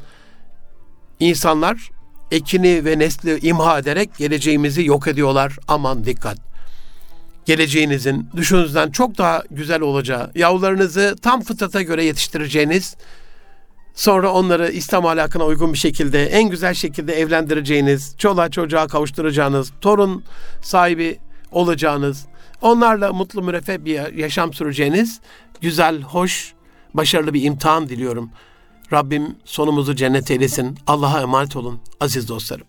[1.20, 1.90] insanlar
[2.32, 5.58] ekini ve nesli imha ederek geleceğimizi yok ediyorlar.
[5.68, 6.38] Aman dikkat.
[7.46, 12.96] Geleceğinizin düşünüzden çok daha güzel olacağı, yavrularınızı tam fıtrata göre yetiştireceğiniz,
[13.96, 20.24] sonra onları İslam ahlakına uygun bir şekilde, en güzel şekilde evlendireceğiniz, çoluğa çocuğa kavuşturacağınız, torun
[20.62, 21.20] sahibi
[21.52, 22.26] olacağınız,
[22.62, 25.22] onlarla mutlu müreffeh bir yaşam süreceğiniz
[25.62, 26.54] güzel, hoş,
[26.94, 28.32] başarılı bir imtihan diliyorum.
[28.94, 30.78] Rabbim sonumuzu cennet eylesin.
[30.88, 32.69] Allah'a emanet olun aziz dostlarım.